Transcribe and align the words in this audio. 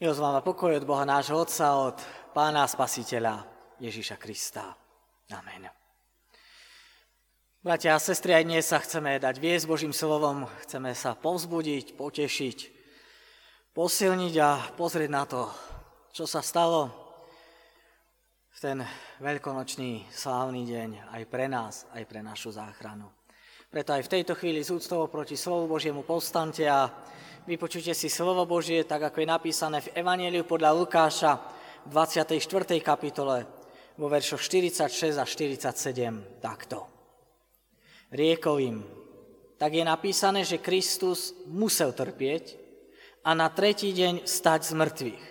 Milosť 0.00 0.24
vám 0.24 0.40
a 0.40 0.40
pokoj 0.40 0.72
od 0.80 0.88
Boha 0.88 1.04
nášho 1.04 1.36
Otca, 1.36 1.76
od 1.76 2.00
Pána 2.32 2.64
Spasiteľa 2.64 3.44
Ježíša 3.84 4.16
Krista. 4.16 4.72
Amen. 5.28 5.68
Bratia 7.60 7.92
a 7.92 8.00
sestry, 8.00 8.32
aj 8.32 8.48
dnes 8.48 8.64
sa 8.64 8.80
chceme 8.80 9.20
dať 9.20 9.36
viesť 9.36 9.68
Božím 9.68 9.92
slovom, 9.92 10.48
chceme 10.64 10.96
sa 10.96 11.12
povzbudiť, 11.12 12.00
potešiť, 12.00 12.58
posilniť 13.76 14.34
a 14.40 14.72
pozrieť 14.72 15.10
na 15.12 15.28
to, 15.28 15.52
čo 16.16 16.24
sa 16.24 16.40
stalo 16.40 16.88
v 18.56 18.58
ten 18.64 18.80
veľkonočný 19.20 20.08
slávny 20.08 20.64
deň 20.64 21.12
aj 21.12 21.22
pre 21.28 21.44
nás, 21.44 21.84
aj 21.92 22.08
pre 22.08 22.24
našu 22.24 22.56
záchranu. 22.56 23.04
Preto 23.68 23.92
aj 23.92 24.08
v 24.08 24.12
tejto 24.16 24.32
chvíli 24.32 24.64
z 24.64 24.80
úctou 24.80 25.04
proti 25.12 25.36
slovu 25.36 25.68
Božiemu 25.68 26.08
povstante 26.08 26.64
a 26.64 26.88
vypočujte 27.46 27.94
si 27.96 28.08
slovo 28.12 28.44
Božie, 28.44 28.84
tak 28.84 29.12
ako 29.12 29.22
je 29.22 29.28
napísané 29.28 29.78
v 29.80 29.92
Evangeliu 29.96 30.44
podľa 30.44 30.76
Lukáša 30.76 31.32
v 31.86 31.90
24. 31.92 32.80
kapitole 32.80 33.46
vo 33.96 34.06
veršoch 34.08 34.40
46 34.40 35.20
a 35.20 35.24
47 35.24 36.40
takto. 36.40 36.88
Riekol 38.10 38.56
im, 38.60 38.78
tak 39.60 39.76
je 39.76 39.84
napísané, 39.84 40.42
že 40.42 40.64
Kristus 40.64 41.36
musel 41.46 41.92
trpieť 41.92 42.56
a 43.22 43.36
na 43.36 43.52
tretí 43.52 43.92
deň 43.92 44.24
stať 44.24 44.60
z 44.66 44.72
mŕtvych 44.74 45.24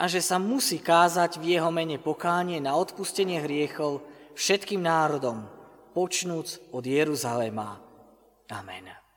a 0.00 0.04
že 0.08 0.20
sa 0.24 0.40
musí 0.40 0.80
kázať 0.80 1.38
v 1.38 1.56
jeho 1.56 1.70
mene 1.70 2.00
pokánie 2.00 2.58
na 2.58 2.74
odpustenie 2.74 3.40
hriechov 3.44 4.02
všetkým 4.34 4.80
národom, 4.80 5.44
počnúc 5.92 6.58
od 6.72 6.84
Jeruzalema. 6.86 7.76
Amen. 8.50 9.09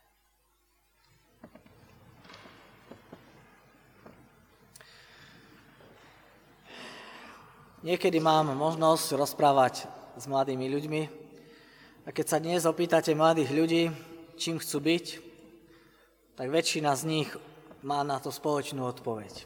Niekedy 7.84 8.24
mám 8.24 8.48
možnosť 8.56 9.20
rozprávať 9.20 9.92
s 10.16 10.24
mladými 10.24 10.72
ľuďmi 10.72 11.02
a 12.08 12.16
keď 12.16 12.26
sa 12.32 12.40
dnes 12.40 12.64
opýtate 12.64 13.12
mladých 13.12 13.52
ľudí, 13.52 13.84
čím 14.40 14.56
chcú 14.56 14.80
byť, 14.80 15.06
tak 16.40 16.48
väčšina 16.48 16.96
z 16.96 17.04
nich 17.04 17.30
má 17.84 18.00
na 18.08 18.24
to 18.24 18.32
spoločnú 18.32 18.88
odpoveď. 18.88 19.44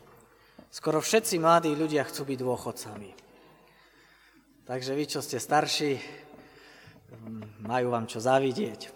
Skoro 0.70 1.02
všetci 1.02 1.42
mladí 1.42 1.74
ľudia 1.74 2.06
chcú 2.06 2.30
byť 2.30 2.38
dôchodcami. 2.38 3.12
Takže 4.70 4.94
vy, 4.94 5.04
čo 5.10 5.26
ste 5.26 5.42
starší, 5.42 5.98
majú 7.66 7.90
vám 7.90 8.06
čo 8.06 8.22
zavidieť. 8.22 8.94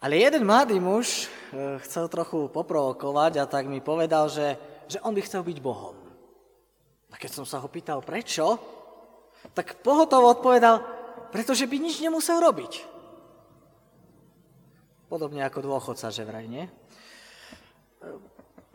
Ale 0.00 0.24
jeden 0.24 0.48
mladý 0.48 0.80
muž 0.80 1.28
eh, 1.28 1.76
chcel 1.84 2.08
trochu 2.08 2.48
poprovokovať 2.48 3.44
a 3.44 3.44
tak 3.44 3.68
mi 3.68 3.84
povedal, 3.84 4.32
že, 4.32 4.56
že 4.88 5.04
on 5.04 5.12
by 5.12 5.20
chcel 5.20 5.44
byť 5.44 5.60
Bohom. 5.60 5.97
A 7.08 7.14
keď 7.16 7.30
som 7.40 7.46
sa 7.48 7.60
ho 7.62 7.68
pýtal 7.72 8.04
prečo, 8.04 8.58
tak 9.56 9.80
pohotovo 9.80 10.28
odpovedal, 10.34 10.82
pretože 11.32 11.64
by 11.64 11.76
nič 11.80 12.00
nemusel 12.04 12.40
robiť. 12.40 12.72
Podobne 15.08 15.40
ako 15.44 15.64
dôchodca, 15.64 16.12
že 16.12 16.26
vraj, 16.28 16.44
nie? 16.44 16.68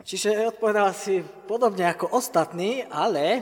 Čiže 0.04 0.50
odpovedal 0.50 0.90
si 0.92 1.22
podobne 1.46 1.88
ako 1.88 2.12
ostatní, 2.12 2.84
ale 2.90 3.40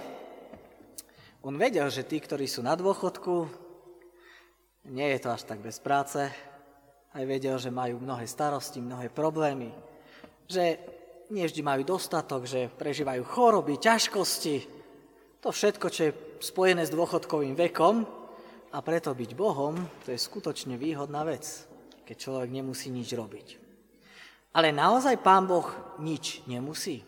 on 1.42 1.58
vedel, 1.58 1.88
že 1.90 2.06
tí, 2.06 2.22
ktorí 2.22 2.46
sú 2.46 2.62
na 2.62 2.78
dôchodku, 2.78 3.50
nie 4.92 5.08
je 5.14 5.18
to 5.18 5.28
až 5.34 5.42
tak 5.48 5.58
bez 5.58 5.82
práce. 5.82 6.20
Aj 7.12 7.24
vedel, 7.26 7.58
že 7.58 7.72
majú 7.72 7.98
mnohé 7.98 8.28
starosti, 8.30 8.78
mnohé 8.78 9.10
problémy. 9.10 9.74
Že 10.46 10.78
nie 11.32 11.44
vždy 11.48 11.62
majú 11.64 11.82
dostatok, 11.82 12.46
že 12.46 12.70
prežívajú 12.70 13.24
choroby, 13.26 13.80
ťažkosti, 13.80 14.81
to 15.42 15.50
všetko, 15.50 15.86
čo 15.90 16.00
je 16.08 16.16
spojené 16.38 16.86
s 16.86 16.94
dôchodkovým 16.94 17.58
vekom 17.58 18.06
a 18.70 18.78
preto 18.78 19.10
byť 19.10 19.30
Bohom, 19.34 19.74
to 20.06 20.14
je 20.14 20.18
skutočne 20.18 20.78
výhodná 20.78 21.26
vec, 21.26 21.66
keď 22.06 22.16
človek 22.16 22.50
nemusí 22.54 22.94
nič 22.94 23.10
robiť. 23.10 23.58
Ale 24.54 24.70
naozaj 24.70 25.18
Pán 25.18 25.50
Boh 25.50 25.66
nič 25.98 26.46
nemusí. 26.46 27.02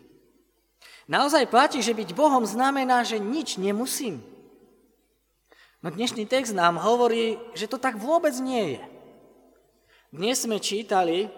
Naozaj 1.07 1.47
platí, 1.47 1.79
že 1.79 1.95
byť 1.95 2.11
Bohom 2.11 2.43
znamená, 2.43 3.07
že 3.07 3.23
nič 3.23 3.55
nemusím. 3.55 4.19
No 5.79 5.93
dnešný 5.93 6.25
text 6.27 6.51
nám 6.51 6.81
hovorí, 6.81 7.37
že 7.55 7.69
to 7.69 7.77
tak 7.79 7.95
vôbec 8.01 8.33
nie 8.41 8.75
je. 8.75 8.83
Dnes 10.09 10.43
sme 10.43 10.57
čítali 10.59 11.29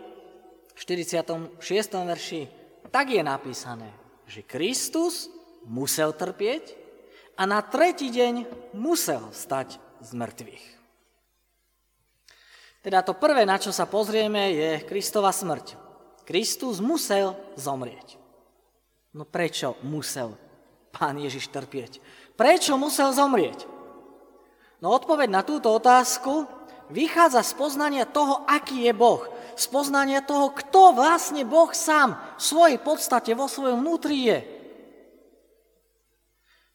v 0.72 0.78
46. 0.81 1.59
verši, 2.07 2.41
tak 2.88 3.12
je 3.12 3.22
napísané, 3.22 3.91
že 4.24 4.47
Kristus 4.47 5.28
musel 5.68 6.16
trpieť 6.16 6.76
a 7.38 7.44
na 7.46 7.62
tretí 7.62 8.09
deň 8.09 8.50
musel 8.74 9.30
stať 9.30 9.78
z 10.02 10.09
mŕtvych. 10.18 10.66
Teda 12.81 13.06
to 13.06 13.14
prvé, 13.14 13.46
na 13.46 13.62
čo 13.62 13.70
sa 13.70 13.86
pozrieme, 13.86 14.53
je 14.53 14.72
Kristova 14.90 15.30
smrť. 15.30 15.78
Kristus 16.25 16.81
musel 16.81 17.38
zomrieť. 17.56 18.18
No 19.14 19.24
prečo 19.24 19.78
musel 19.86 20.36
pán 20.92 21.22
Ježiš 21.22 21.53
trpieť? 21.53 22.02
Prečo 22.34 22.75
musel 22.75 23.14
zomrieť? 23.14 23.69
No 24.81 24.94
odpoveď 24.94 25.30
na 25.30 25.42
túto 25.42 25.74
otázku 25.74 26.46
vychádza 26.94 27.42
z 27.44 27.54
poznania 27.58 28.06
toho, 28.06 28.46
aký 28.46 28.86
je 28.88 28.94
Boh. 28.94 29.25
Z 29.58 29.68
poznania 29.74 30.22
toho, 30.22 30.54
kto 30.54 30.94
vlastne 30.94 31.42
Boh 31.44 31.74
sám 31.74 32.14
v 32.38 32.42
svojej 32.42 32.80
podstate, 32.80 33.34
vo 33.34 33.50
svojom 33.50 33.81
vnútri 33.81 34.30
je. 34.30 34.56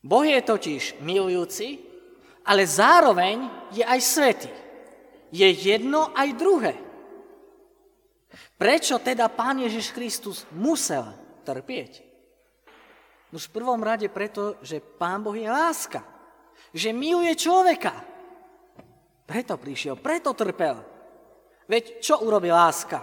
Boh 0.02 0.26
je 0.26 0.42
totiž 0.42 0.98
milujúci, 0.98 1.78
ale 2.42 2.66
zároveň 2.66 3.70
je 3.70 3.86
aj 3.86 4.00
svetý. 4.02 4.50
Je 5.30 5.46
jedno 5.46 6.10
aj 6.12 6.28
druhé. 6.34 6.74
Prečo 8.58 8.98
teda 8.98 9.30
Pán 9.30 9.62
Ježiš 9.62 9.94
Kristus 9.94 10.42
musel 10.54 11.06
trpieť? 11.46 12.02
No 13.32 13.40
v 13.40 13.48
prvom 13.54 13.80
rade 13.80 14.10
preto, 14.12 14.60
že 14.60 14.82
Pán 14.82 15.24
Boh 15.24 15.34
je 15.38 15.48
láska. 15.48 16.04
Že 16.74 16.92
miluje 16.92 17.32
človeka. 17.38 17.96
Preto 19.24 19.56
prišiel, 19.56 19.96
preto 19.96 20.36
trpel. 20.36 20.82
Veď 21.64 22.04
čo 22.04 22.20
urobí 22.20 22.52
láska? 22.52 23.00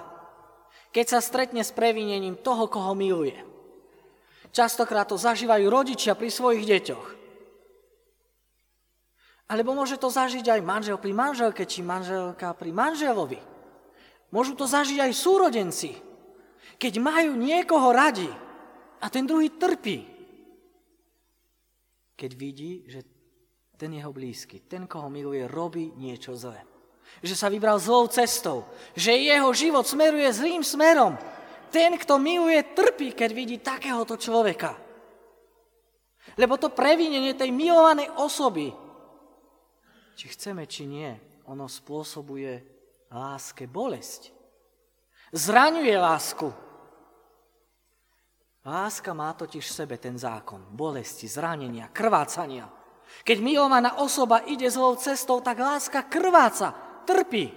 Keď 0.93 1.05
sa 1.05 1.19
stretne 1.23 1.65
s 1.65 1.73
previnením 1.73 2.37
toho, 2.37 2.69
koho 2.69 2.93
miluje. 2.93 3.37
Častokrát 4.49 5.05
to 5.05 5.17
zažívajú 5.17 5.65
rodičia 5.69 6.17
pri 6.17 6.29
svojich 6.33 6.65
deťoch. 6.65 7.05
Alebo 9.49 9.73
môže 9.73 9.97
to 9.97 10.13
zažiť 10.13 10.45
aj 10.45 10.61
manžel 10.61 10.97
pri 11.01 11.13
manželke, 11.13 11.65
či 11.65 11.81
manželka 11.81 12.53
pri 12.53 12.69
manželovi. 12.69 13.41
Môžu 14.29 14.53
to 14.53 14.69
zažiť 14.69 15.09
aj 15.09 15.11
súrodenci, 15.17 15.91
keď 16.77 16.93
majú 17.01 17.33
niekoho 17.33 17.89
radi 17.89 18.29
a 19.01 19.05
ten 19.09 19.25
druhý 19.25 19.49
trpí. 19.57 20.05
Keď 22.13 22.31
vidí, 22.37 22.85
že 22.85 23.01
ten 23.73 23.95
jeho 23.95 24.13
blízky, 24.13 24.61
ten, 24.69 24.85
koho 24.85 25.09
miluje, 25.09 25.49
robí 25.49 25.97
niečo 25.97 26.37
zlé. 26.37 26.61
Že 27.25 27.33
sa 27.33 27.47
vybral 27.49 27.81
zlou 27.81 28.05
cestou, 28.05 28.69
že 28.93 29.17
jeho 29.17 29.49
život 29.49 29.87
smeruje 29.87 30.29
zlým 30.29 30.61
smerom 30.61 31.17
ten, 31.69 31.95
kto 31.95 32.17
miluje, 32.17 32.59
trpí, 32.75 33.13
keď 33.13 33.29
vidí 33.31 33.57
takéhoto 33.61 34.17
človeka. 34.17 34.75
Lebo 36.35 36.59
to 36.59 36.73
previnenie 36.73 37.33
tej 37.33 37.49
milovanej 37.49 38.11
osoby, 38.19 38.69
či 40.19 40.25
chceme, 40.35 40.67
či 40.67 40.83
nie, 40.83 41.09
ono 41.47 41.71
spôsobuje 41.71 42.59
láske 43.07 43.65
bolesť. 43.65 44.35
Zraňuje 45.31 45.95
lásku. 45.95 46.49
Láska 48.67 49.15
má 49.15 49.31
totiž 49.31 49.63
v 49.63 49.77
sebe 49.79 49.95
ten 49.95 50.19
zákon 50.19 50.67
bolesti, 50.75 51.25
zranenia, 51.25 51.87
krvácania. 51.89 52.67
Keď 53.23 53.37
milovaná 53.39 53.97
osoba 54.03 54.43
ide 54.45 54.67
zlou 54.69 54.99
cestou, 54.99 55.41
tak 55.41 55.57
láska 55.57 56.05
krváca, 56.05 56.75
trpí. 57.07 57.49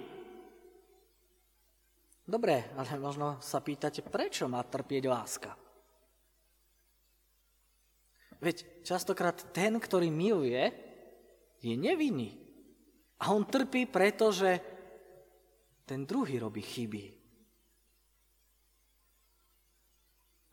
Dobre, 2.33 2.73
ale 2.81 2.97
možno 2.97 3.37
sa 3.45 3.61
pýtate, 3.61 4.01
prečo 4.01 4.49
má 4.49 4.65
trpieť 4.65 5.05
láska? 5.05 5.53
Veď 8.41 8.65
častokrát 8.81 9.53
ten, 9.53 9.77
ktorý 9.77 10.09
miluje, 10.09 10.73
je 11.61 11.77
nevinný. 11.77 12.41
A 13.21 13.37
on 13.37 13.45
trpí, 13.45 13.85
pretože 13.85 14.65
ten 15.85 16.09
druhý 16.09 16.41
robí 16.41 16.65
chyby. 16.65 17.05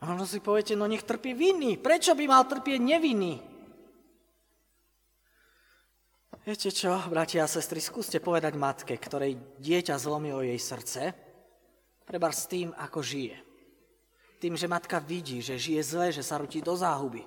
A 0.03 0.11
možno 0.11 0.27
si 0.27 0.43
poviete, 0.43 0.75
no 0.75 0.83
nech 0.83 1.07
trpí 1.07 1.31
vinný. 1.31 1.79
Prečo 1.79 2.11
by 2.11 2.27
mal 2.27 2.43
trpieť 2.43 2.79
nevinný? 2.83 3.39
Viete 6.43 6.75
čo, 6.75 6.99
bratia 7.07 7.47
a 7.47 7.51
sestry, 7.51 7.79
skúste 7.79 8.19
povedať 8.19 8.59
matke, 8.59 8.99
ktorej 8.99 9.39
dieťa 9.63 9.95
zlomilo 9.95 10.43
jej 10.43 10.59
srdce, 10.59 11.28
Treba 12.09 12.33
s 12.33 12.49
tým, 12.49 12.73
ako 12.73 13.05
žije. 13.05 13.37
tým, 14.41 14.57
že 14.57 14.71
matka 14.71 14.97
vidí, 14.97 15.45
že 15.45 15.61
žije 15.61 15.81
zle, 15.83 16.07
že 16.09 16.25
sa 16.25 16.41
rúti 16.41 16.63
do 16.63 16.73
záhuby. 16.73 17.21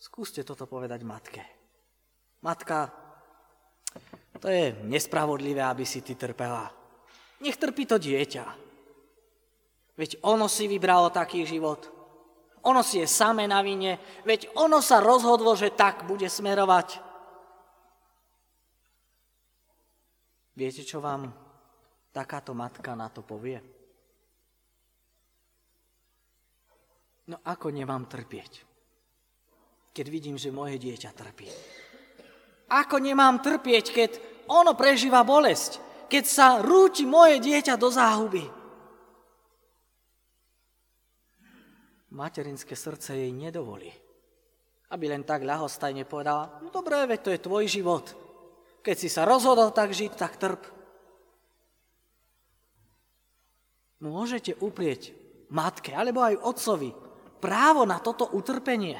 Skúste 0.00 0.42
toto 0.42 0.66
povedať 0.66 1.06
matke. 1.06 1.44
Matka, 2.42 2.90
to 4.42 4.50
je 4.50 4.74
nespravodlivé, 4.90 5.62
aby 5.62 5.86
si 5.86 6.02
ty 6.02 6.18
trpela. 6.18 6.72
Nech 7.44 7.54
trpí 7.54 7.86
to 7.86 8.00
dieťa. 8.00 8.46
Veď 9.94 10.22
ono 10.26 10.50
si 10.50 10.66
vybralo 10.66 11.10
taký 11.14 11.46
život. 11.46 11.90
Ono 12.66 12.82
si 12.82 12.98
je 13.02 13.06
samé 13.06 13.46
na 13.46 13.62
vine. 13.62 13.98
Veď 14.26 14.50
ono 14.58 14.82
sa 14.82 14.98
rozhodlo, 14.98 15.54
že 15.54 15.74
tak 15.74 16.06
bude 16.10 16.26
smerovať. 16.26 17.02
Viete, 20.58 20.82
čo 20.82 20.98
vám 20.98 21.30
takáto 22.18 22.50
matka 22.50 22.98
na 22.98 23.06
to 23.06 23.22
povie? 23.22 23.62
No 27.30 27.38
ako 27.46 27.70
nemám 27.70 28.10
trpieť, 28.10 28.66
keď 29.94 30.06
vidím, 30.10 30.34
že 30.34 30.50
moje 30.50 30.82
dieťa 30.82 31.14
trpí? 31.14 31.46
Ako 32.74 32.98
nemám 32.98 33.38
trpieť, 33.38 33.86
keď 33.94 34.10
ono 34.50 34.74
prežíva 34.74 35.22
bolesť, 35.22 35.78
keď 36.10 36.24
sa 36.26 36.46
rúti 36.58 37.06
moje 37.06 37.38
dieťa 37.38 37.78
do 37.78 37.86
záhuby? 37.86 38.44
Materinské 42.08 42.74
srdce 42.74 43.14
jej 43.14 43.30
nedovolí, 43.30 43.92
aby 44.90 45.04
len 45.06 45.22
tak 45.22 45.44
ľahostajne 45.44 46.08
povedala, 46.08 46.58
no 46.64 46.72
dobré, 46.72 47.04
veď 47.04 47.20
to 47.20 47.30
je 47.30 47.44
tvoj 47.44 47.64
život. 47.68 48.06
Keď 48.80 48.96
si 48.96 49.08
sa 49.12 49.28
rozhodol 49.28 49.70
tak 49.70 49.92
žiť, 49.92 50.12
tak 50.16 50.40
trp. 50.40 50.77
Môžete 53.98 54.54
uprieť 54.62 55.10
matke 55.50 55.90
alebo 55.90 56.22
aj 56.22 56.38
otcovi 56.38 56.94
právo 57.42 57.82
na 57.86 57.98
toto 57.98 58.26
utrpenie. 58.30 58.98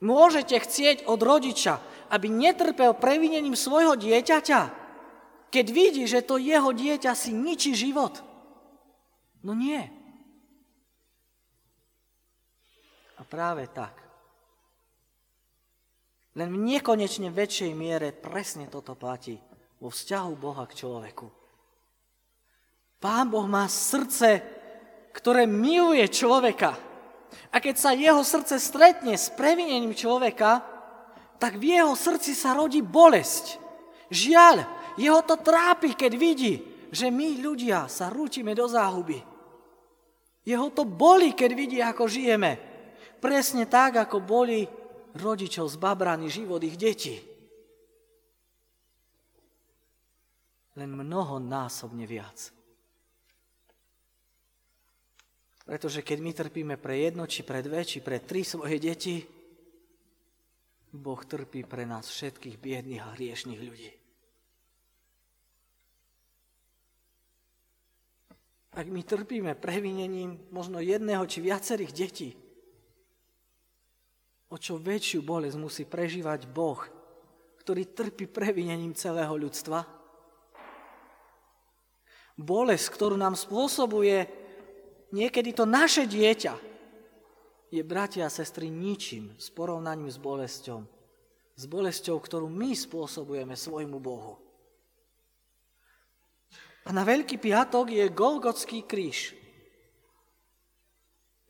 Môžete 0.00 0.56
chcieť 0.56 1.04
od 1.08 1.20
rodiča, 1.20 1.80
aby 2.08 2.28
netrpel 2.32 2.96
previnením 2.96 3.56
svojho 3.56 3.96
dieťaťa, 3.96 4.60
keď 5.52 5.66
vidí, 5.70 6.04
že 6.08 6.24
to 6.24 6.40
jeho 6.40 6.72
dieťa 6.72 7.12
si 7.12 7.36
ničí 7.36 7.76
život. 7.76 8.20
No 9.44 9.52
nie. 9.52 9.80
A 13.20 13.22
práve 13.22 13.68
tak. 13.70 14.00
Len 16.34 16.50
v 16.50 16.58
nekonečne 16.74 17.30
väčšej 17.30 17.72
miere 17.76 18.10
presne 18.10 18.66
toto 18.66 18.98
platí 18.98 19.38
vo 19.78 19.92
vzťahu 19.92 20.32
Boha 20.34 20.66
k 20.66 20.82
človeku. 20.82 21.43
Pán 23.04 23.28
Boh 23.28 23.44
má 23.44 23.68
srdce, 23.68 24.40
ktoré 25.12 25.44
miluje 25.44 26.08
človeka. 26.08 26.72
A 27.52 27.60
keď 27.60 27.74
sa 27.76 27.92
jeho 27.92 28.24
srdce 28.24 28.56
stretne 28.56 29.12
s 29.20 29.28
previnením 29.28 29.92
človeka, 29.92 30.64
tak 31.36 31.60
v 31.60 31.76
jeho 31.76 31.92
srdci 31.92 32.32
sa 32.32 32.56
rodí 32.56 32.80
bolesť. 32.80 33.60
Žiaľ, 34.08 34.64
jeho 34.96 35.20
to 35.20 35.36
trápi, 35.36 35.92
keď 35.92 36.12
vidí, 36.16 36.64
že 36.88 37.12
my 37.12 37.44
ľudia 37.44 37.92
sa 37.92 38.08
rútime 38.08 38.56
do 38.56 38.64
záhuby. 38.64 39.20
Jeho 40.48 40.72
to 40.72 40.88
boli, 40.88 41.36
keď 41.36 41.50
vidí, 41.52 41.84
ako 41.84 42.08
žijeme. 42.08 42.56
Presne 43.20 43.68
tak, 43.68 44.00
ako 44.00 44.24
boli 44.24 44.64
rodičov 45.12 45.68
zbabraný 45.76 46.32
život 46.32 46.64
ich 46.64 46.80
detí. 46.80 47.20
Len 50.80 50.88
mnoho 50.88 51.36
násobne 51.36 52.08
viac. 52.08 52.53
Pretože 55.64 56.04
keď 56.04 56.18
my 56.20 56.32
trpíme 56.36 56.76
pre 56.76 57.08
jedno, 57.08 57.24
či 57.24 57.40
pre 57.40 57.64
dve, 57.64 57.80
či 57.88 58.04
pre 58.04 58.20
tri 58.20 58.44
svoje 58.44 58.76
deti, 58.76 59.24
Boh 60.94 61.18
trpí 61.18 61.64
pre 61.64 61.88
nás 61.88 62.06
všetkých 62.06 62.60
biedných 62.60 63.02
a 63.02 63.12
hriešných 63.16 63.62
ľudí. 63.64 63.90
Ak 68.74 68.86
my 68.86 69.02
trpíme 69.02 69.56
previnením 69.56 70.38
možno 70.52 70.84
jedného 70.84 71.24
či 71.30 71.40
viacerých 71.42 71.92
detí, 71.94 72.30
o 74.52 74.56
čo 74.60 74.78
väčšiu 74.78 75.24
bolesť 75.24 75.56
musí 75.58 75.82
prežívať 75.88 76.46
Boh, 76.50 76.78
ktorý 77.64 77.88
trpí 77.90 78.28
previnením 78.28 78.92
celého 78.92 79.34
ľudstva? 79.34 79.82
Bolesť, 82.34 82.86
ktorú 82.92 83.14
nám 83.14 83.38
spôsobuje 83.38 84.43
niekedy 85.14 85.54
to 85.54 85.62
naše 85.62 86.10
dieťa 86.10 86.74
je, 87.74 87.82
bratia 87.82 88.26
a 88.26 88.30
sestry, 88.30 88.70
ničím 88.70 89.34
s 89.34 89.50
porovnaním 89.50 90.06
s 90.06 90.14
bolesťou. 90.14 90.86
S 91.54 91.64
bolesťou, 91.66 92.18
ktorú 92.22 92.46
my 92.46 92.70
spôsobujeme 92.70 93.58
svojmu 93.58 93.98
Bohu. 93.98 94.38
A 96.86 96.94
na 96.94 97.02
Veľký 97.02 97.38
piatok 97.38 97.90
je 97.90 98.14
Golgotský 98.14 98.86
kríž 98.86 99.34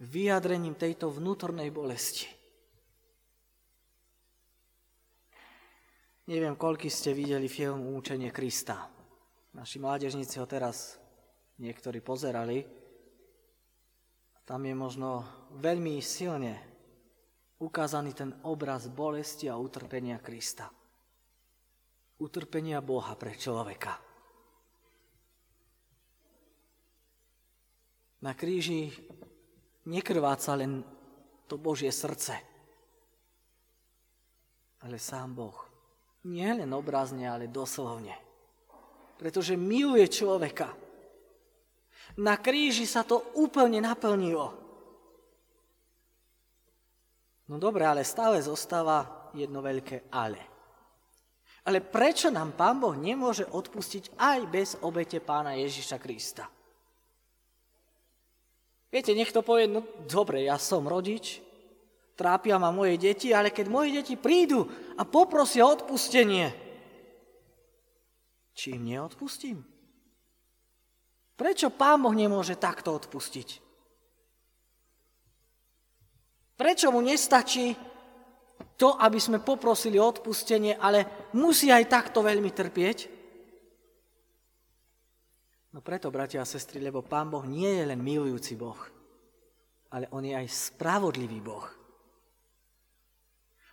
vyjadrením 0.01 0.77
tejto 0.77 1.13
vnútornej 1.13 1.69
bolesti. 1.69 2.29
Neviem, 6.25 6.57
koľky 6.57 6.89
ste 6.89 7.13
videli 7.13 7.53
film 7.53 7.93
Účenie 7.93 8.33
Krista. 8.33 8.89
Naši 9.53 9.77
mládežníci 9.77 10.41
ho 10.41 10.49
teraz 10.49 10.97
niektorí 11.61 12.01
pozerali. 12.01 12.84
Tam 14.45 14.61
je 14.61 14.77
možno 14.77 15.25
veľmi 15.57 16.05
silne 16.05 16.61
ukázaný 17.65 18.13
ten 18.13 18.31
obraz 18.45 18.93
bolesti 18.93 19.49
a 19.49 19.57
utrpenia 19.57 20.21
Krista. 20.21 20.69
Utrpenia 22.21 22.85
Boha 22.85 23.17
pre 23.17 23.33
človeka. 23.33 23.97
Na 28.21 28.37
kríži 28.37 28.93
nekrváca 29.89 30.57
len 30.57 30.85
to 31.49 31.57
Božie 31.57 31.93
srdce, 31.93 32.37
ale 34.85 34.97
sám 35.01 35.37
Boh. 35.37 35.59
Nie 36.25 36.57
len 36.57 36.73
obrazne, 36.73 37.29
ale 37.29 37.53
doslovne. 37.53 38.17
Pretože 39.21 39.61
miluje 39.61 40.09
človeka 40.09 40.73
na 42.19 42.39
kríži 42.39 42.87
sa 42.87 43.03
to 43.03 43.35
úplne 43.35 43.83
naplnilo. 43.83 44.55
No 47.45 47.61
dobre, 47.61 47.85
ale 47.85 48.07
stále 48.07 48.41
zostáva 48.41 49.29
jedno 49.37 49.61
veľké 49.61 50.09
ale. 50.09 50.41
Ale 51.65 51.81
prečo 51.81 52.29
nám 52.29 52.57
Pán 52.57 52.81
Boh 52.81 52.97
nemôže 52.97 53.45
odpustiť 53.49 54.17
aj 54.21 54.39
bez 54.49 54.69
obete 54.85 55.21
Pána 55.21 55.57
Ježiša 55.57 55.97
Krista? 55.97 56.45
Viete, 58.93 59.11
niekto 59.11 59.43
povie, 59.43 59.67
no 59.67 59.83
dobre, 60.07 60.47
ja 60.47 60.55
som 60.55 60.87
rodič, 60.87 61.43
trápia 62.15 62.63
ma 62.63 62.71
moje 62.71 62.95
deti, 62.95 63.35
ale 63.35 63.51
keď 63.51 63.67
moje 63.67 63.91
deti 63.91 64.15
prídu 64.15 64.71
a 64.95 65.03
poprosia 65.03 65.67
odpustenie, 65.67 66.55
či 68.55 68.79
im 68.79 68.87
neodpustím? 68.87 69.74
Prečo 71.35 71.71
Pán 71.75 71.99
Boh 71.99 72.15
nemôže 72.15 72.55
takto 72.55 72.95
odpustiť? 72.95 73.65
Prečo 76.55 76.95
mu 76.95 77.03
nestačí 77.03 77.75
to, 78.79 78.95
aby 78.95 79.19
sme 79.19 79.43
poprosili 79.43 79.99
o 79.99 80.07
odpustenie, 80.07 80.79
ale 80.79 81.31
musí 81.35 81.75
aj 81.75 81.91
takto 81.91 82.23
veľmi 82.23 82.51
trpieť? 82.55 82.99
No 85.75 85.83
preto, 85.83 86.07
bratia 86.15 86.39
a 86.39 86.47
sestry, 86.47 86.79
lebo 86.79 87.03
Pán 87.03 87.27
Boh 87.27 87.43
nie 87.43 87.83
je 87.83 87.85
len 87.91 87.99
milujúci 87.99 88.55
Boh, 88.55 88.79
ale 89.91 90.07
On 90.15 90.23
je 90.23 90.31
aj 90.31 90.47
spravodlivý 90.47 91.43
Boh. 91.43 91.67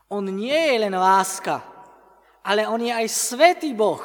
On 0.09 0.25
nie 0.25 0.57
je 0.57 0.77
len 0.81 0.97
láska, 0.97 1.61
ale 2.41 2.65
On 2.65 2.81
je 2.81 2.89
aj 2.89 3.05
svetý 3.05 3.77
Boh. 3.77 4.01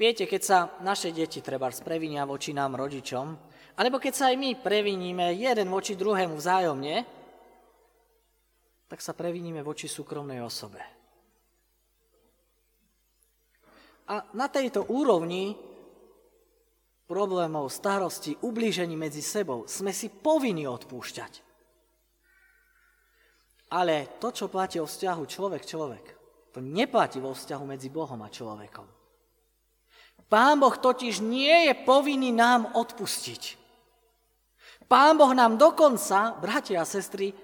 Viete, 0.00 0.24
keď 0.24 0.40
sa 0.40 0.58
naše 0.80 1.12
deti 1.12 1.44
treba 1.44 1.68
previnia 1.68 2.24
voči 2.24 2.56
nám 2.56 2.72
rodičom, 2.72 3.36
alebo 3.76 4.00
keď 4.00 4.12
sa 4.16 4.24
aj 4.32 4.36
my 4.40 4.56
previníme 4.56 5.36
jeden 5.36 5.68
voči 5.68 5.92
druhému 5.92 6.40
vzájomne, 6.40 6.96
tak 8.88 9.04
sa 9.04 9.12
previníme 9.12 9.60
voči 9.60 9.92
súkromnej 9.92 10.40
osobe. 10.40 10.80
A 14.08 14.24
na 14.32 14.48
tejto 14.48 14.88
úrovni 14.88 15.52
problémov, 17.04 17.68
starosti, 17.68 18.40
ublížení 18.40 18.96
medzi 18.96 19.20
sebou 19.20 19.68
sme 19.68 19.92
si 19.92 20.08
povinni 20.08 20.64
odpúšťať. 20.64 21.32
Ale 23.76 24.16
to, 24.16 24.32
čo 24.32 24.48
platí 24.48 24.80
o 24.80 24.88
vzťahu 24.88 25.22
človek-človek, 25.28 26.04
to 26.56 26.64
neplatí 26.64 27.20
vo 27.20 27.36
vzťahu 27.36 27.64
medzi 27.68 27.92
Bohom 27.92 28.18
a 28.24 28.32
človekom. 28.32 28.99
Pán 30.30 30.62
Boh 30.62 30.78
totiž 30.78 31.18
nie 31.26 31.66
je 31.66 31.74
povinný 31.82 32.30
nám 32.30 32.70
odpustiť. 32.78 33.58
Pán 34.86 35.18
Boh 35.18 35.34
nám 35.34 35.58
dokonca, 35.58 36.38
bratia 36.38 36.82
a 36.82 36.86
sestry, 36.86 37.34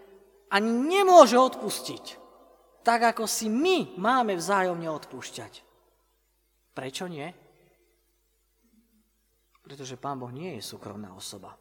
ani 0.54 0.70
nemôže 0.70 1.34
odpustiť, 1.34 2.04
tak 2.86 3.10
ako 3.10 3.26
si 3.26 3.50
my 3.50 3.98
máme 3.98 4.38
vzájomne 4.38 4.86
odpúšťať. 4.86 5.66
Prečo 6.70 7.10
nie? 7.10 7.26
Pretože 9.66 9.98
Pán 9.98 10.22
Boh 10.22 10.30
nie 10.30 10.54
je 10.54 10.62
súkromná 10.62 11.10
osoba. 11.10 11.58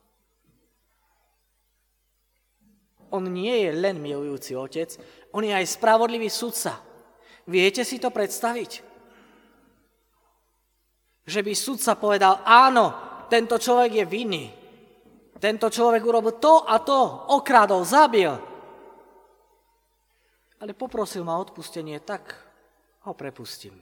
On 3.10 3.26
nie 3.26 3.66
je 3.66 3.72
len 3.74 3.98
milujúci 3.98 4.54
otec, 4.54 4.94
on 5.34 5.42
je 5.42 5.54
aj 5.54 5.66
spravodlivý 5.74 6.30
sudca. 6.30 6.78
Viete 7.50 7.82
si 7.82 7.98
to 7.98 8.14
predstaviť? 8.14 8.95
Že 11.26 11.42
by 11.42 11.54
sudca 11.58 11.98
povedal, 11.98 12.46
áno, 12.46 12.94
tento 13.26 13.58
človek 13.58 13.92
je 14.02 14.06
vinný. 14.06 14.46
Tento 15.42 15.68
človek 15.74 16.02
urobil 16.06 16.38
to 16.38 16.64
a 16.64 16.78
to, 16.80 17.34
okradol, 17.34 17.82
zabil. 17.82 18.32
Ale 20.62 20.72
poprosil 20.78 21.26
ma 21.26 21.42
odpustenie, 21.42 21.98
tak 22.06 22.30
ho 23.10 23.12
prepustím. 23.18 23.76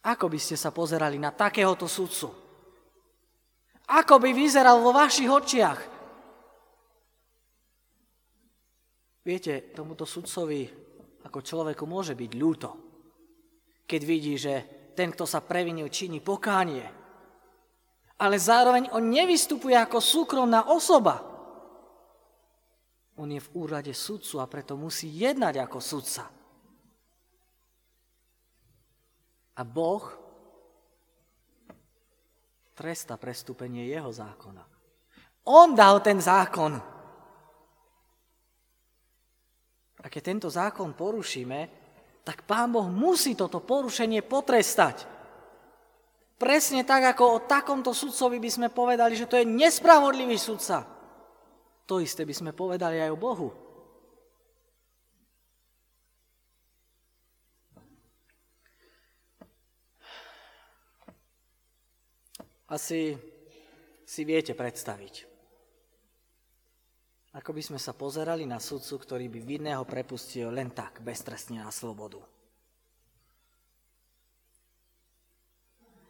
Ako 0.00 0.32
by 0.32 0.38
ste 0.40 0.56
sa 0.56 0.72
pozerali 0.72 1.20
na 1.20 1.32
takéhoto 1.32 1.84
sudcu? 1.84 2.32
Ako 3.90 4.16
by 4.16 4.30
vyzeral 4.32 4.80
vo 4.80 4.96
vašich 4.96 5.28
očiach? 5.28 5.80
Viete, 9.20 9.72
tomuto 9.76 10.08
sudcovi 10.08 10.64
ako 11.28 11.44
človeku 11.44 11.84
môže 11.84 12.16
byť 12.16 12.32
ľúto 12.40 12.89
keď 13.90 14.02
vidí, 14.06 14.38
že 14.38 14.62
ten, 14.94 15.10
kto 15.10 15.26
sa 15.26 15.42
previnil, 15.42 15.90
činí 15.90 16.22
pokánie. 16.22 16.86
Ale 18.22 18.38
zároveň 18.38 18.94
on 18.94 19.10
nevystupuje 19.10 19.74
ako 19.74 19.98
súkromná 19.98 20.70
osoba. 20.70 21.18
On 23.18 23.26
je 23.26 23.42
v 23.42 23.52
úrade 23.58 23.90
sudcu 23.90 24.38
a 24.38 24.46
preto 24.46 24.78
musí 24.78 25.10
jednať 25.10 25.66
ako 25.66 25.78
sudca. 25.82 26.30
A 29.58 29.62
Boh 29.66 30.04
tresta 32.78 33.18
prestúpenie 33.18 33.90
jeho 33.90 34.08
zákona. 34.08 34.64
On 35.50 35.74
dal 35.74 36.00
ten 36.00 36.16
zákon. 36.16 36.80
A 40.00 40.06
keď 40.08 40.22
tento 40.32 40.48
zákon 40.48 40.96
porušíme, 40.96 41.79
tak 42.24 42.44
Pán 42.44 42.72
Boh 42.72 42.86
musí 42.88 43.32
toto 43.32 43.64
porušenie 43.64 44.20
potrestať. 44.20 45.08
Presne 46.40 46.88
tak, 46.88 47.16
ako 47.16 47.24
o 47.36 47.44
takomto 47.44 47.92
sudcovi 47.92 48.40
by 48.40 48.50
sme 48.50 48.68
povedali, 48.72 49.12
že 49.12 49.28
to 49.28 49.36
je 49.36 49.44
nespravodlivý 49.44 50.40
sudca. 50.40 50.88
To 51.84 52.00
isté 52.00 52.24
by 52.24 52.32
sme 52.32 52.50
povedali 52.56 52.96
aj 52.96 53.10
o 53.12 53.18
Bohu. 53.20 53.48
Asi 62.70 63.18
si 64.06 64.22
viete 64.22 64.54
predstaviť. 64.54 65.29
Ako 67.30 67.54
by 67.54 67.62
sme 67.62 67.78
sa 67.78 67.94
pozerali 67.94 68.42
na 68.42 68.58
sudcu, 68.58 68.98
ktorý 68.98 69.26
by 69.30 69.40
vinného 69.46 69.86
prepustil 69.86 70.50
len 70.50 70.74
tak, 70.74 70.98
beztrestne 70.98 71.62
na 71.62 71.70
slobodu. 71.70 72.18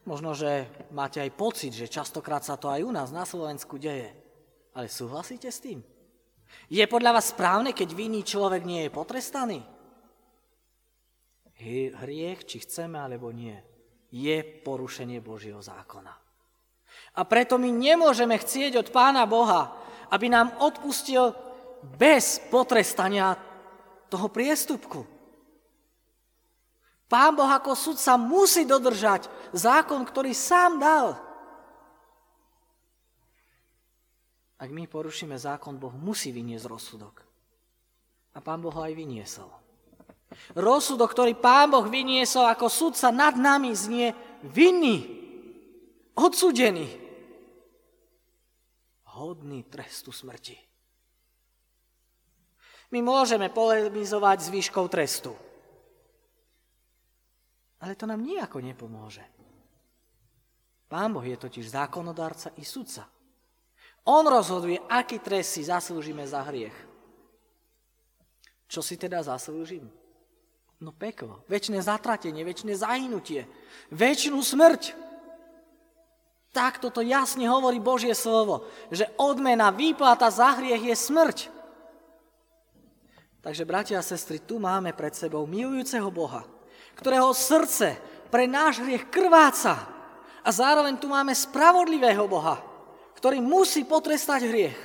Možno, 0.09 0.33
že 0.33 0.65
máte 0.97 1.21
aj 1.21 1.37
pocit, 1.37 1.77
že 1.77 1.93
častokrát 1.93 2.41
sa 2.41 2.57
to 2.57 2.73
aj 2.73 2.81
u 2.81 2.89
nás 2.89 3.13
na 3.13 3.29
Slovensku 3.29 3.77
deje. 3.77 4.17
Ale 4.73 4.89
súhlasíte 4.89 5.53
s 5.53 5.61
tým? 5.61 5.85
Je 6.73 6.83
podľa 6.89 7.21
vás 7.21 7.37
správne, 7.37 7.77
keď 7.77 7.89
vinný 7.93 8.25
človek 8.25 8.65
nie 8.65 8.89
je 8.89 8.91
potrestaný? 8.91 9.61
Hriech, 12.01 12.49
či 12.49 12.65
chceme 12.65 12.97
alebo 12.97 13.29
nie, 13.29 13.55
je 14.09 14.41
porušenie 14.41 15.21
Božieho 15.21 15.61
zákona. 15.61 16.17
A 17.15 17.23
preto 17.29 17.61
my 17.61 17.69
nemôžeme 17.69 18.35
chcieť 18.41 18.81
od 18.81 18.89
Pána 18.89 19.29
Boha, 19.29 19.77
aby 20.11 20.27
nám 20.29 20.53
odpustil 20.59 21.33
bez 21.97 22.43
potrestania 22.51 23.39
toho 24.11 24.27
priestupku. 24.29 25.07
Pán 27.11 27.35
Boh 27.35 27.51
ako 27.51 27.75
sudca 27.75 28.15
musí 28.15 28.63
dodržať 28.63 29.27
zákon, 29.51 30.07
ktorý 30.07 30.31
sám 30.31 30.79
dal. 30.79 31.19
Ak 34.61 34.69
my 34.71 34.87
porušíme 34.87 35.35
zákon, 35.35 35.81
Boh 35.81 35.91
musí 35.97 36.31
vyniesť 36.31 36.69
rozsudok. 36.69 37.25
A 38.37 38.39
Pán 38.39 38.63
Boh 38.63 38.71
ho 38.71 38.83
aj 38.85 38.95
vyniesol. 38.95 39.51
Rozsudok, 40.55 41.11
ktorý 41.11 41.35
Pán 41.35 41.75
Boh 41.75 41.83
vyniesol 41.89 42.47
ako 42.47 42.71
sudca 42.71 43.11
nad 43.11 43.35
nami, 43.35 43.75
znie 43.75 44.15
vinný, 44.47 45.03
odsudený 46.15 47.00
hodný 49.21 49.69
trestu 49.69 50.09
smrti. 50.09 50.57
My 52.91 53.05
môžeme 53.05 53.53
polemizovať 53.53 54.39
s 54.41 54.49
výškou 54.49 54.89
trestu. 54.89 55.37
Ale 57.81 57.95
to 57.95 58.09
nám 58.09 58.25
nijako 58.25 58.65
nepomôže. 58.65 59.23
Pán 60.91 61.15
Boh 61.15 61.23
je 61.23 61.39
totiž 61.39 61.71
zákonodárca 61.71 62.51
i 62.59 62.67
sudca. 62.67 63.07
On 64.11 64.27
rozhoduje, 64.27 64.81
aký 64.91 65.23
trest 65.23 65.55
si 65.55 65.63
zaslúžime 65.63 66.27
za 66.27 66.43
hriech. 66.51 66.75
Čo 68.67 68.83
si 68.83 68.99
teda 68.99 69.23
zaslúžim? 69.23 69.87
No 70.81 70.91
peklo, 70.97 71.45
väčšie 71.47 71.79
zatratenie, 71.85 72.43
väčšie 72.43 72.75
zahynutie, 72.75 73.45
väčšinu 73.93 74.41
smrť. 74.41 75.10
Tak 76.51 76.83
toto 76.83 76.99
jasne 76.99 77.47
hovorí 77.47 77.79
Božie 77.79 78.11
slovo, 78.15 78.67
že 78.91 79.07
odmena, 79.15 79.71
výplata 79.71 80.27
za 80.35 80.59
hriech 80.59 80.91
je 80.91 80.97
smrť. 80.99 81.39
Takže, 83.41 83.65
bratia 83.65 84.03
a 84.03 84.05
sestry, 84.05 84.43
tu 84.43 84.61
máme 84.61 84.93
pred 84.93 85.15
sebou 85.17 85.49
milujúceho 85.49 86.11
Boha, 86.13 86.45
ktorého 86.99 87.33
srdce 87.33 87.97
pre 88.29 88.45
náš 88.45 88.83
hriech 88.85 89.09
krváca. 89.09 89.81
A 90.45 90.49
zároveň 90.51 90.99
tu 91.01 91.09
máme 91.09 91.33
spravodlivého 91.33 92.27
Boha, 92.29 92.61
ktorý 93.17 93.41
musí 93.41 93.87
potrestať 93.87 94.45
hriech. 94.45 94.81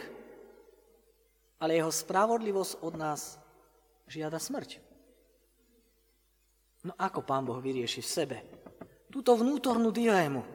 Ale 1.59 1.79
jeho 1.79 1.91
spravodlivosť 1.91 2.73
od 2.83 2.93
nás 2.95 3.41
žiada 4.05 4.37
smrť. 4.37 4.79
No 6.85 6.93
ako 6.93 7.25
Pán 7.25 7.43
Boh 7.47 7.57
vyrieši 7.57 8.05
v 8.05 8.11
sebe 8.11 8.37
túto 9.09 9.33
vnútornú 9.39 9.95
dilému? 9.95 10.54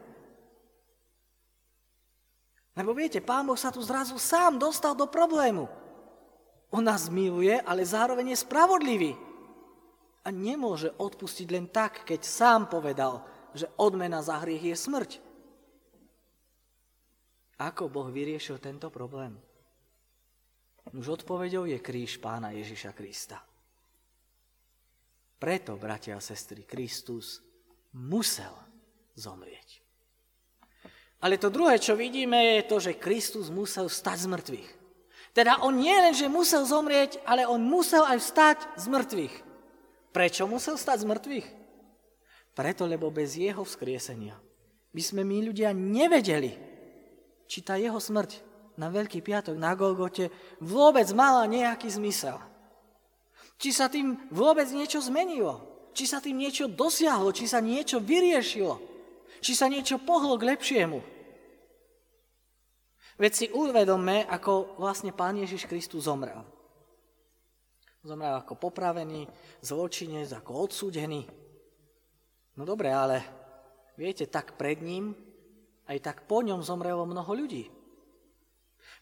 Lebo 2.81 2.97
viete, 2.97 3.21
Pán 3.21 3.45
Boh 3.45 3.61
sa 3.61 3.69
tu 3.69 3.85
zrazu 3.85 4.17
sám 4.17 4.57
dostal 4.57 4.97
do 4.97 5.05
problému. 5.05 5.69
On 6.73 6.81
nás 6.81 7.13
miluje, 7.13 7.53
ale 7.61 7.85
zároveň 7.85 8.33
je 8.33 8.41
spravodlivý. 8.41 9.13
A 10.25 10.33
nemôže 10.33 10.89
odpustiť 10.97 11.49
len 11.53 11.69
tak, 11.69 12.09
keď 12.09 12.25
sám 12.25 12.73
povedal, 12.73 13.21
že 13.53 13.69
odmena 13.77 14.25
za 14.25 14.41
hriech 14.41 14.73
je 14.73 14.77
smrť. 14.81 15.11
Ako 17.61 17.93
Boh 17.93 18.09
vyriešil 18.09 18.57
tento 18.57 18.89
problém? 18.89 19.37
Už 20.97 21.21
odpovedou 21.21 21.69
je 21.69 21.77
kríž 21.77 22.17
pána 22.17 22.57
Ježiša 22.57 22.97
Krista. 22.97 23.45
Preto, 25.37 25.77
bratia 25.77 26.17
a 26.17 26.25
sestry, 26.25 26.65
Kristus 26.65 27.45
musel 27.93 28.53
zomrieť. 29.21 29.80
Ale 31.21 31.37
to 31.37 31.53
druhé, 31.53 31.77
čo 31.77 31.97
vidíme, 31.97 32.61
je 32.61 32.63
to, 32.65 32.77
že 32.81 32.97
Kristus 32.97 33.53
musel 33.53 33.93
stať 33.93 34.25
z 34.25 34.31
mŕtvych. 34.33 34.69
Teda 35.37 35.61
on 35.63 35.79
nie 35.79 35.95
len, 35.95 36.17
že 36.17 36.33
musel 36.33 36.65
zomrieť, 36.67 37.23
ale 37.29 37.47
on 37.47 37.61
musel 37.63 38.03
aj 38.09 38.19
vstať 38.19 38.59
z 38.81 38.85
mŕtvych. 38.89 39.35
Prečo 40.11 40.49
musel 40.51 40.75
stať 40.75 41.07
z 41.07 41.09
mŕtvych? 41.13 41.47
Preto, 42.57 42.83
lebo 42.89 43.15
bez 43.15 43.39
jeho 43.39 43.63
vzkriesenia 43.63 44.35
by 44.91 45.03
sme 45.05 45.23
my 45.23 45.47
ľudia 45.47 45.71
nevedeli, 45.71 46.51
či 47.47 47.63
tá 47.63 47.79
jeho 47.79 48.03
smrť 48.03 48.43
na 48.75 48.91
Veľký 48.91 49.23
piatok 49.23 49.55
na 49.55 49.79
Golgote 49.79 50.35
vôbec 50.59 51.07
mala 51.15 51.47
nejaký 51.47 51.87
zmysel. 51.87 52.43
Či 53.61 53.71
sa 53.71 53.87
tým 53.87 54.19
vôbec 54.35 54.67
niečo 54.73 54.99
zmenilo, 55.05 55.63
či 55.95 56.11
sa 56.11 56.19
tým 56.19 56.43
niečo 56.43 56.67
dosiahlo, 56.67 57.31
či 57.31 57.47
sa 57.47 57.63
niečo 57.63 58.03
vyriešilo. 58.03 58.90
Či 59.41 59.53
sa 59.57 59.67
niečo 59.73 60.01
pohlo 60.01 60.37
k 60.37 60.57
lepšiemu. 60.57 61.01
Veď 63.21 63.33
si 63.37 63.47
uvedomme, 63.53 64.25
ako 64.29 64.81
vlastne 64.81 65.13
Pán 65.13 65.37
Ježiš 65.37 65.69
Kristus 65.69 66.09
zomrel. 66.09 66.41
Zomrel 68.01 68.33
ako 68.41 68.57
popravený, 68.57 69.29
zločinec, 69.61 70.33
ako 70.33 70.69
odsúdený. 70.69 71.29
No 72.57 72.65
dobre, 72.65 72.89
ale 72.89 73.21
viete, 74.01 74.25
tak 74.25 74.57
pred 74.57 74.81
ním, 74.81 75.13
aj 75.85 75.99
tak 76.01 76.17
po 76.25 76.41
ňom 76.41 76.65
zomrelo 76.65 77.05
mnoho 77.05 77.33
ľudí. 77.37 77.69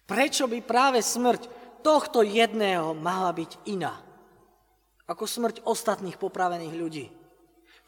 Prečo 0.03 0.51
by 0.51 0.59
práve 0.67 0.99
smrť 0.99 1.47
tohto 1.87 2.27
jedného 2.27 2.97
mala 2.99 3.31
byť 3.31 3.71
iná 3.71 4.09
ako 5.09 5.25
smrť 5.25 5.65
ostatných 5.65 6.21
popravených 6.21 6.75
ľudí? 6.77 7.07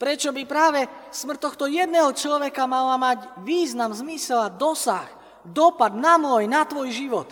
Prečo 0.00 0.32
by 0.32 0.48
práve 0.48 0.88
smrť 1.12 1.38
tohto 1.44 1.68
jedného 1.68 2.08
človeka 2.16 2.64
mala 2.64 2.96
mať 2.96 3.44
význam, 3.44 3.92
zmysel 3.92 4.40
a 4.40 4.48
dosah, 4.48 5.04
dopad 5.44 5.92
na 5.92 6.16
môj, 6.16 6.48
na 6.48 6.64
tvoj 6.64 6.88
život? 6.88 7.28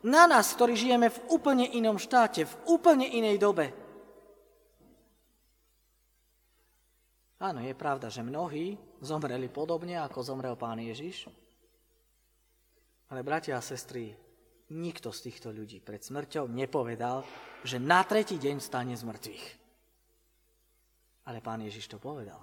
Na 0.00 0.24
nás, 0.24 0.56
ktorí 0.56 0.80
žijeme 0.80 1.12
v 1.12 1.22
úplne 1.28 1.68
inom 1.68 2.00
štáte, 2.00 2.48
v 2.48 2.54
úplne 2.72 3.04
inej 3.04 3.36
dobe. 3.36 3.76
Áno, 7.36 7.60
je 7.60 7.76
pravda, 7.76 8.08
že 8.08 8.24
mnohí 8.24 8.80
zomreli 9.04 9.52
podobne, 9.52 10.00
ako 10.00 10.24
zomrel 10.24 10.56
pán 10.56 10.80
Ježiš. 10.80 11.28
Ale 13.12 13.20
bratia 13.20 13.60
a 13.60 13.64
sestry, 13.64 14.16
nikto 14.72 15.12
z 15.12 15.28
týchto 15.28 15.52
ľudí 15.52 15.84
pred 15.84 16.00
smrťou 16.00 16.48
nepovedal, 16.48 17.28
že 17.60 17.76
na 17.76 18.00
tretí 18.08 18.40
deň 18.40 18.56
stane 18.56 18.96
z 18.96 19.04
mŕtvych. 19.04 19.59
Ale 21.30 21.38
pán 21.38 21.62
Ježiš 21.62 21.86
to 21.86 22.02
povedal. 22.02 22.42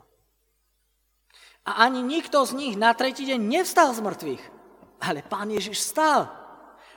A 1.68 1.84
ani 1.84 2.00
nikto 2.00 2.40
z 2.48 2.56
nich 2.56 2.80
na 2.80 2.96
tretí 2.96 3.28
deň 3.28 3.36
nevstal 3.36 3.92
z 3.92 4.00
mŕtvych. 4.00 4.44
Ale 5.04 5.28
pán 5.28 5.52
Ježiš 5.52 5.84
stal. 5.84 6.32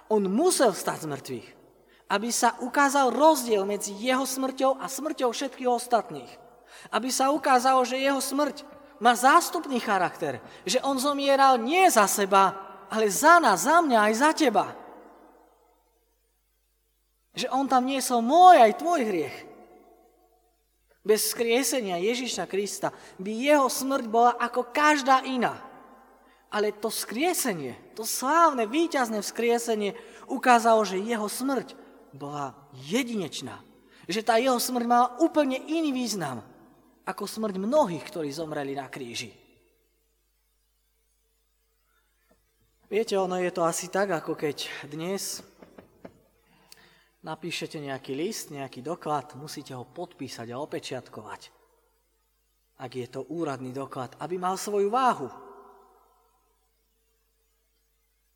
On 0.06 0.22
musel 0.22 0.70
vstať 0.70 1.02
z 1.02 1.10
mŕtvych, 1.10 1.48
aby 2.14 2.30
sa 2.30 2.54
ukázal 2.62 3.10
rozdiel 3.10 3.66
medzi 3.66 3.90
jeho 3.98 4.22
smrťou 4.22 4.78
a 4.78 4.86
smrťou 4.86 5.34
všetkých 5.34 5.66
ostatných. 5.66 6.30
Aby 6.94 7.10
sa 7.10 7.34
ukázalo, 7.34 7.82
že 7.82 7.98
jeho 7.98 8.22
smrť 8.22 8.62
má 9.02 9.18
zástupný 9.18 9.82
charakter, 9.82 10.38
že 10.62 10.78
on 10.86 10.94
zomieral 10.94 11.58
nie 11.58 11.90
za 11.90 12.06
seba, 12.06 12.54
ale 12.86 13.10
za 13.10 13.42
nás, 13.42 13.66
za 13.66 13.82
mňa 13.82 13.98
aj 13.98 14.14
za 14.14 14.30
teba. 14.30 14.66
Že 17.34 17.50
on 17.50 17.66
tam 17.66 17.82
niesol 17.82 18.22
môj 18.22 18.62
aj 18.62 18.78
tvoj 18.78 19.02
hriech. 19.02 19.49
Bez 21.00 21.32
skriesenia 21.32 21.96
Ježiša 21.96 22.44
Krista 22.44 22.92
by 23.16 23.32
jeho 23.32 23.68
smrť 23.72 24.04
bola 24.04 24.36
ako 24.36 24.68
každá 24.68 25.24
iná. 25.24 25.56
Ale 26.50 26.74
to 26.74 26.90
skriesenie, 26.90 27.78
to 27.94 28.02
slávne, 28.02 28.66
víťazné 28.66 29.22
vzkriesenie 29.22 29.96
ukázalo, 30.26 30.82
že 30.82 31.00
jeho 31.00 31.30
smrť 31.30 31.78
bola 32.12 32.52
jedinečná. 32.90 33.62
Že 34.10 34.20
tá 34.26 34.34
jeho 34.36 34.58
smrť 34.58 34.84
mala 34.84 35.14
úplne 35.22 35.56
iný 35.56 35.94
význam 35.94 36.42
ako 37.06 37.24
smrť 37.24 37.54
mnohých, 37.56 38.04
ktorí 38.04 38.28
zomreli 38.34 38.74
na 38.74 38.90
kríži. 38.90 39.32
Viete, 42.90 43.14
ono 43.14 43.38
je 43.38 43.54
to 43.54 43.62
asi 43.62 43.86
tak, 43.86 44.10
ako 44.10 44.34
keď 44.34 44.66
dnes 44.90 45.46
napíšete 47.20 47.76
nejaký 47.80 48.12
list, 48.16 48.48
nejaký 48.52 48.80
doklad, 48.80 49.36
musíte 49.36 49.76
ho 49.76 49.84
podpísať 49.84 50.48
a 50.52 50.60
opečiatkovať. 50.60 51.52
Ak 52.80 52.90
je 52.96 53.06
to 53.08 53.28
úradný 53.28 53.76
doklad, 53.76 54.16
aby 54.24 54.40
mal 54.40 54.56
svoju 54.56 54.88
váhu. 54.88 55.28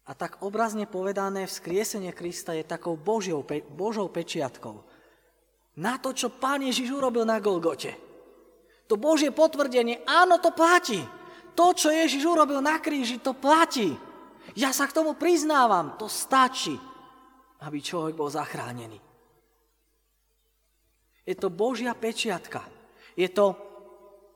A 0.05 0.13
tak 0.13 0.45
obrazne 0.45 0.85
povedané, 0.85 1.49
vzkriesenie 1.49 2.13
Krista 2.13 2.53
je 2.53 2.61
takou 2.61 2.93
Božiou, 2.93 3.41
Božou 3.73 4.13
pečiatkou. 4.13 4.85
Na 5.81 5.97
to, 5.97 6.13
čo 6.13 6.29
Pán 6.29 6.61
Ježiš 6.61 6.93
urobil 6.93 7.25
na 7.25 7.41
Golgote. 7.41 7.97
To 8.85 9.01
Božie 9.01 9.33
potvrdenie, 9.33 10.05
áno, 10.05 10.37
to 10.37 10.53
platí. 10.53 11.01
To, 11.57 11.73
čo 11.73 11.89
Ježiš 11.89 12.21
urobil 12.29 12.61
na 12.61 12.77
kríži, 12.85 13.17
to 13.17 13.33
platí. 13.33 13.97
Ja 14.53 14.77
sa 14.77 14.85
k 14.85 14.93
tomu 14.93 15.17
priznávam, 15.17 15.97
to 15.97 16.05
stačí, 16.05 16.77
aby 17.65 17.81
človek 17.81 18.15
bol 18.15 18.29
zachránený. 18.29 19.01
Je 21.25 21.35
to 21.35 21.49
Božia 21.49 21.97
pečiatka. 21.97 22.61
Je 23.17 23.29
to 23.33 23.57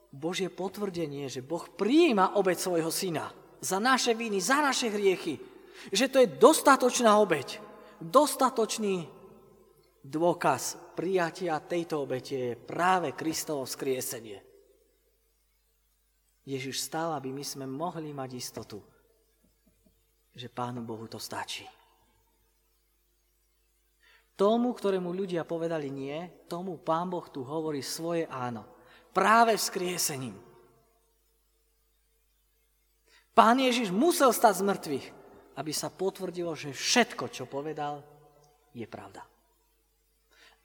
Božie 0.09 0.49
potvrdenie, 0.49 1.29
že 1.29 1.45
Boh 1.45 1.69
prijíma 1.69 2.41
obeď 2.41 2.57
svojho 2.57 2.89
syna 2.89 3.29
za 3.61 3.77
naše 3.77 4.17
viny, 4.17 4.41
za 4.41 4.65
naše 4.65 4.89
hriechy, 4.89 5.37
že 5.93 6.09
to 6.09 6.25
je 6.25 6.33
dostatočná 6.41 7.21
obeď, 7.21 7.61
dostatočný 8.01 9.05
dôkaz 10.01 10.81
prijatia 10.97 11.61
tejto 11.61 12.03
obete 12.09 12.35
je 12.35 12.53
práve 12.57 13.13
Kristovo 13.13 13.69
vzkriesenie. 13.69 14.41
Ježiš 16.49 16.81
stál, 16.81 17.13
aby 17.13 17.29
my 17.29 17.45
sme 17.45 17.69
mohli 17.69 18.17
mať 18.17 18.31
istotu, 18.33 18.81
že 20.33 20.49
Pánu 20.49 20.81
Bohu 20.81 21.05
to 21.05 21.21
stačí. 21.21 21.69
Tomu, 24.39 24.71
ktorému 24.71 25.11
ľudia 25.11 25.43
povedali 25.43 25.91
nie, 25.91 26.47
tomu 26.47 26.79
Pán 26.79 27.11
Boh 27.11 27.27
tu 27.27 27.43
hovorí 27.43 27.83
svoje 27.83 28.23
áno. 28.31 28.63
Práve 29.11 29.59
vzkriesením. 29.59 30.39
Pán 33.35 33.59
Ježiš 33.59 33.91
musel 33.91 34.31
stať 34.31 34.63
z 34.63 34.67
mŕtvych, 34.71 35.07
aby 35.59 35.73
sa 35.75 35.91
potvrdilo, 35.91 36.55
že 36.55 36.71
všetko, 36.71 37.35
čo 37.35 37.51
povedal, 37.51 38.07
je 38.71 38.87
pravda. 38.87 39.27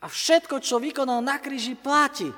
A 0.01 0.05
všetko, 0.05 0.61
čo 0.61 0.77
vykonal 0.77 1.25
na 1.25 1.41
kríži, 1.41 1.73
platí. 1.73 2.29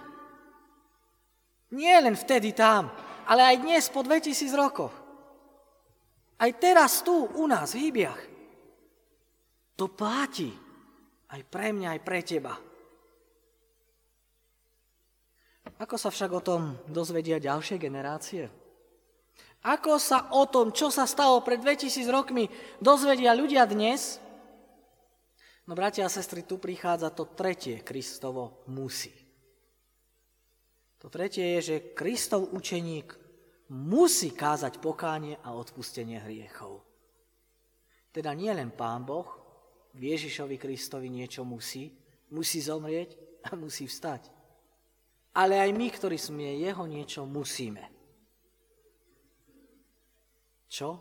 Nie 1.76 2.00
len 2.00 2.16
vtedy 2.16 2.56
tam, 2.56 2.88
ale 3.28 3.44
aj 3.44 3.56
dnes 3.60 3.84
po 3.92 4.08
2000 4.08 4.56
rokoch. 4.56 4.96
Aj 6.40 6.52
teraz 6.56 7.04
tu, 7.04 7.12
u 7.12 7.44
nás, 7.44 7.76
v 7.76 7.92
Hybiach. 7.92 8.22
To 9.76 9.92
platí. 9.92 10.65
Aj 11.32 11.42
pre 11.42 11.74
mňa, 11.74 11.98
aj 11.98 12.02
pre 12.06 12.20
teba. 12.22 12.54
Ako 15.82 15.98
sa 15.98 16.14
však 16.14 16.32
o 16.32 16.42
tom 16.46 16.62
dozvedia 16.88 17.42
ďalšie 17.42 17.76
generácie? 17.82 18.48
Ako 19.66 19.98
sa 19.98 20.30
o 20.38 20.46
tom, 20.46 20.70
čo 20.70 20.94
sa 20.94 21.10
stalo 21.10 21.42
pred 21.42 21.58
2000 21.58 22.06
rokmi, 22.14 22.46
dozvedia 22.78 23.34
ľudia 23.34 23.66
dnes? 23.66 24.22
No 25.66 25.74
bratia 25.74 26.06
a 26.06 26.14
sestry, 26.14 26.46
tu 26.46 26.62
prichádza 26.62 27.10
to 27.10 27.34
tretie 27.34 27.82
Kristovo 27.82 28.62
musí. 28.70 29.10
To 31.02 31.10
tretie 31.10 31.58
je, 31.58 31.62
že 31.62 31.86
Kristov 31.98 32.54
učeník 32.54 33.18
musí 33.74 34.30
kázať 34.30 34.78
pokánie 34.78 35.42
a 35.42 35.58
odpustenie 35.58 36.22
hriechov. 36.22 36.86
Teda 38.14 38.38
nie 38.38 38.54
len 38.54 38.70
Pán 38.70 39.02
Boh, 39.02 39.45
Ježišovi 39.96 40.60
Kristovi 40.60 41.08
niečo 41.08 41.48
musí, 41.48 41.92
musí 42.32 42.60
zomrieť 42.60 43.16
a 43.48 43.56
musí 43.56 43.88
vstať. 43.88 44.32
Ale 45.36 45.60
aj 45.60 45.72
my, 45.76 45.88
ktorí 45.92 46.16
sme 46.16 46.56
Jeho, 46.60 46.88
niečo 46.88 47.28
musíme. 47.28 47.84
Čo? 50.72 51.00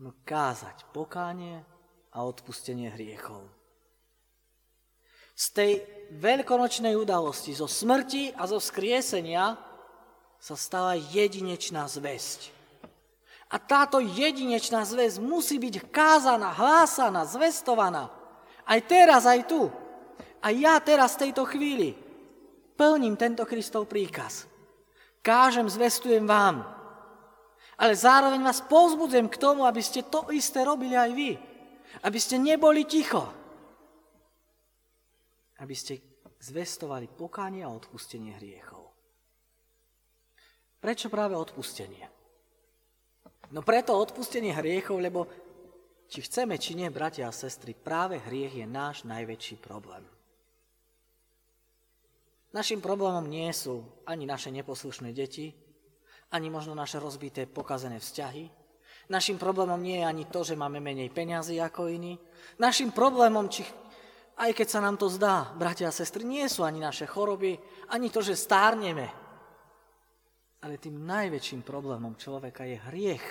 No 0.00 0.16
kázať 0.24 0.88
pokánie 0.92 1.60
a 2.12 2.18
odpustenie 2.24 2.88
hriechov. 2.92 3.44
Z 5.36 5.46
tej 5.56 5.72
veľkonočnej 6.20 6.92
udalosti, 6.96 7.56
zo 7.56 7.64
smrti 7.64 8.36
a 8.36 8.44
zo 8.44 8.60
skriesenia 8.60 9.56
sa 10.40 10.56
stala 10.56 10.96
jedinečná 10.96 11.88
zväzť. 11.88 12.59
A 13.50 13.58
táto 13.58 13.98
jedinečná 13.98 14.86
zväzť 14.86 15.18
musí 15.18 15.58
byť 15.58 15.90
kázaná, 15.90 16.54
hlásaná, 16.54 17.26
zvestovaná. 17.26 18.06
Aj 18.62 18.78
teraz, 18.86 19.26
aj 19.26 19.50
tu. 19.50 19.66
A 20.38 20.54
ja 20.54 20.78
teraz 20.78 21.18
v 21.18 21.28
tejto 21.28 21.42
chvíli 21.50 21.98
plním 22.78 23.18
tento 23.18 23.42
Kristov 23.42 23.90
príkaz. 23.90 24.46
Kážem, 25.20 25.66
zvestujem 25.66 26.24
vám, 26.24 26.64
ale 27.80 27.96
zároveň 27.96 28.44
vás 28.44 28.60
pozbudzujem 28.60 29.28
k 29.28 29.40
tomu, 29.40 29.64
aby 29.64 29.80
ste 29.80 30.04
to 30.06 30.28
isté 30.30 30.60
robili 30.64 30.92
aj 30.92 31.10
vy. 31.16 31.32
Aby 32.04 32.18
ste 32.20 32.36
neboli 32.36 32.84
ticho. 32.84 33.24
Aby 35.58 35.72
ste 35.72 35.98
zvestovali 36.38 37.08
pokánie 37.08 37.64
a 37.64 37.72
odpustenie 37.72 38.36
hriechov. 38.36 38.92
Prečo 40.80 41.08
práve 41.12 41.36
odpustenie? 41.36 42.19
No 43.50 43.66
preto 43.66 43.98
odpustenie 43.98 44.54
hriechov, 44.54 45.02
lebo 45.02 45.26
či 46.10 46.22
chceme, 46.22 46.58
či 46.58 46.78
nie, 46.78 46.90
bratia 46.90 47.26
a 47.26 47.34
sestry, 47.34 47.74
práve 47.74 48.18
hriech 48.18 48.62
je 48.62 48.66
náš 48.66 49.06
najväčší 49.06 49.58
problém. 49.62 50.02
Našim 52.50 52.82
problémom 52.82 53.30
nie 53.30 53.46
sú 53.54 53.86
ani 54.06 54.26
naše 54.26 54.50
neposlušné 54.50 55.14
deti, 55.14 55.54
ani 56.34 56.50
možno 56.50 56.74
naše 56.74 56.98
rozbité 56.98 57.46
pokazené 57.46 58.02
vzťahy. 58.02 58.50
Našim 59.10 59.38
problémom 59.38 59.78
nie 59.78 60.02
je 60.02 60.06
ani 60.06 60.24
to, 60.26 60.42
že 60.46 60.58
máme 60.58 60.82
menej 60.82 61.10
peňazí 61.10 61.58
ako 61.62 61.90
iní. 61.90 62.18
Našim 62.58 62.90
problémom, 62.94 63.50
či, 63.50 63.66
aj 64.38 64.50
keď 64.54 64.66
sa 64.66 64.82
nám 64.82 64.98
to 64.98 65.06
zdá, 65.10 65.50
bratia 65.58 65.90
a 65.90 65.94
sestry, 65.94 66.22
nie 66.26 66.46
sú 66.46 66.62
ani 66.62 66.82
naše 66.82 67.06
choroby, 67.06 67.58
ani 67.90 68.10
to, 68.10 68.22
že 68.22 68.38
stárneme. 68.38 69.10
Ale 70.60 70.76
tým 70.76 71.08
najväčším 71.08 71.64
problémom 71.64 72.16
človeka 72.20 72.68
je 72.68 72.76
hriech. 72.92 73.26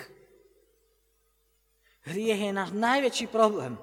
Hriech 2.10 2.40
je 2.50 2.52
náš 2.52 2.74
najväčší 2.74 3.30
problém. 3.30 3.78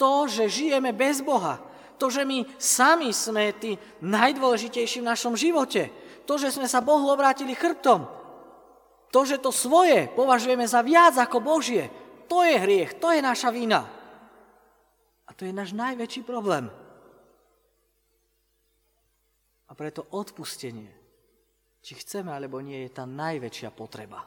To, 0.00 0.24
že 0.24 0.48
žijeme 0.48 0.96
bez 0.96 1.20
Boha. 1.20 1.60
To, 1.96 2.12
že 2.12 2.24
my 2.24 2.44
sami 2.60 3.12
sme 3.12 3.56
tí 3.56 3.76
najdôležitejší 4.04 5.00
v 5.00 5.08
našom 5.08 5.36
živote. 5.36 5.88
To, 6.28 6.36
že 6.36 6.52
sme 6.52 6.68
sa 6.68 6.84
Bohu 6.84 7.08
obrátili 7.08 7.56
chrbtom. 7.56 8.08
To, 9.12 9.20
že 9.24 9.40
to 9.40 9.48
svoje 9.48 10.08
považujeme 10.12 10.64
za 10.68 10.84
viac 10.84 11.16
ako 11.16 11.40
Božie. 11.40 11.88
To 12.28 12.44
je 12.44 12.56
hriech, 12.58 12.98
to 13.00 13.12
je 13.12 13.20
naša 13.24 13.48
vina. 13.54 13.86
A 15.26 15.30
to 15.32 15.48
je 15.48 15.52
náš 15.52 15.72
najväčší 15.72 16.22
problém. 16.26 16.68
A 19.66 19.72
preto 19.74 20.06
odpustenie, 20.14 20.90
či 21.86 21.94
chceme 21.94 22.34
alebo 22.34 22.58
nie, 22.58 22.82
je 22.82 22.98
tá 22.98 23.06
najväčšia 23.06 23.70
potreba. 23.70 24.26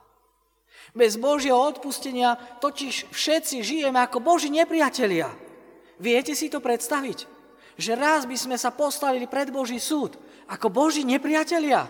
Bez 0.95 1.19
Božieho 1.19 1.60
odpustenia 1.60 2.39
totiž 2.63 3.12
všetci 3.12 3.60
žijeme 3.60 4.00
ako 4.00 4.24
Boží 4.24 4.48
nepriatelia. 4.48 5.28
Viete 6.00 6.32
si 6.39 6.48
to 6.48 6.63
predstaviť? 6.63 7.28
Že 7.76 7.91
raz 8.00 8.24
by 8.24 8.38
sme 8.39 8.56
sa 8.56 8.72
postavili 8.72 9.28
pred 9.28 9.52
Boží 9.52 9.76
súd 9.76 10.15
ako 10.48 10.72
Boží 10.72 11.04
nepriatelia. 11.04 11.84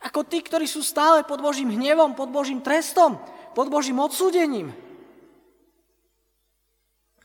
Ako 0.00 0.26
tí, 0.26 0.42
ktorí 0.42 0.66
sú 0.66 0.82
stále 0.82 1.22
pod 1.22 1.38
Božím 1.38 1.70
hnevom, 1.70 2.18
pod 2.18 2.34
Božím 2.34 2.58
trestom, 2.58 3.20
pod 3.54 3.70
Božím 3.70 4.02
odsúdením. 4.02 4.74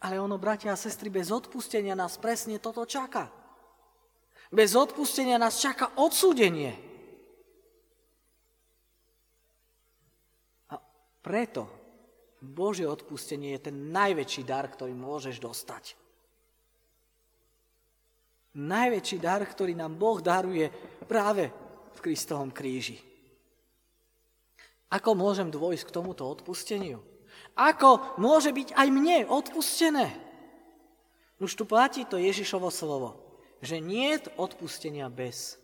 Ale 0.06 0.22
ono, 0.22 0.38
bratia 0.38 0.76
a 0.76 0.78
sestry, 0.78 1.10
bez 1.10 1.34
odpustenia 1.34 1.98
nás 1.98 2.20
presne 2.22 2.62
toto 2.62 2.86
čaká. 2.86 3.32
Bez 4.54 4.78
odpustenia 4.78 5.42
nás 5.42 5.58
čaká 5.58 5.90
odsúdenie. 5.98 6.78
A 10.70 10.78
preto 11.26 11.66
Božie 12.46 12.86
odpustenie 12.86 13.58
je 13.58 13.72
ten 13.72 13.90
najväčší 13.90 14.46
dar, 14.46 14.70
ktorý 14.70 14.94
môžeš 14.94 15.42
dostať. 15.42 15.98
Najväčší 18.56 19.18
dar, 19.20 19.42
ktorý 19.42 19.74
nám 19.76 19.98
Boh 19.98 20.22
daruje 20.22 20.70
práve 21.10 21.50
v 21.92 22.00
Kristovom 22.00 22.54
kríži. 22.54 23.02
Ako 24.94 25.18
môžem 25.18 25.50
dôjsť 25.50 25.90
k 25.90 25.96
tomuto 25.96 26.24
odpusteniu? 26.30 27.02
Ako 27.58 28.16
môže 28.22 28.54
byť 28.54 28.78
aj 28.78 28.88
mne 28.94 29.28
odpustené? 29.28 30.14
Už 31.42 31.52
tu 31.58 31.68
platí 31.68 32.08
to 32.08 32.16
Ježišovo 32.16 32.72
slovo 32.72 33.25
že 33.66 33.82
nie 33.82 34.16
je 34.16 34.30
odpustenia 34.38 35.10
bez 35.10 35.58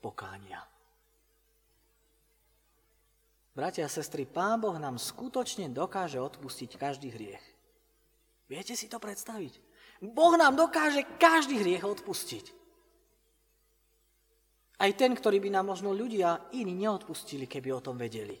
pokánia. 0.00 0.62
Bratia 3.52 3.84
a 3.84 3.92
sestry, 3.92 4.24
Pán 4.24 4.64
Boh 4.64 4.80
nám 4.80 4.96
skutočne 4.96 5.68
dokáže 5.68 6.16
odpustiť 6.16 6.80
každý 6.80 7.12
hriech. 7.12 7.44
Viete 8.48 8.72
si 8.72 8.88
to 8.88 8.96
predstaviť? 8.96 9.60
Boh 10.00 10.34
nám 10.40 10.56
dokáže 10.56 11.04
každý 11.20 11.60
hriech 11.60 11.84
odpustiť. 11.84 12.46
Aj 14.82 14.90
ten, 14.98 15.14
ktorý 15.14 15.38
by 15.38 15.50
nám 15.52 15.68
možno 15.68 15.94
ľudia 15.94 16.50
iní 16.56 16.74
neodpustili, 16.74 17.46
keby 17.46 17.70
o 17.70 17.84
tom 17.84 18.00
vedeli. 18.00 18.34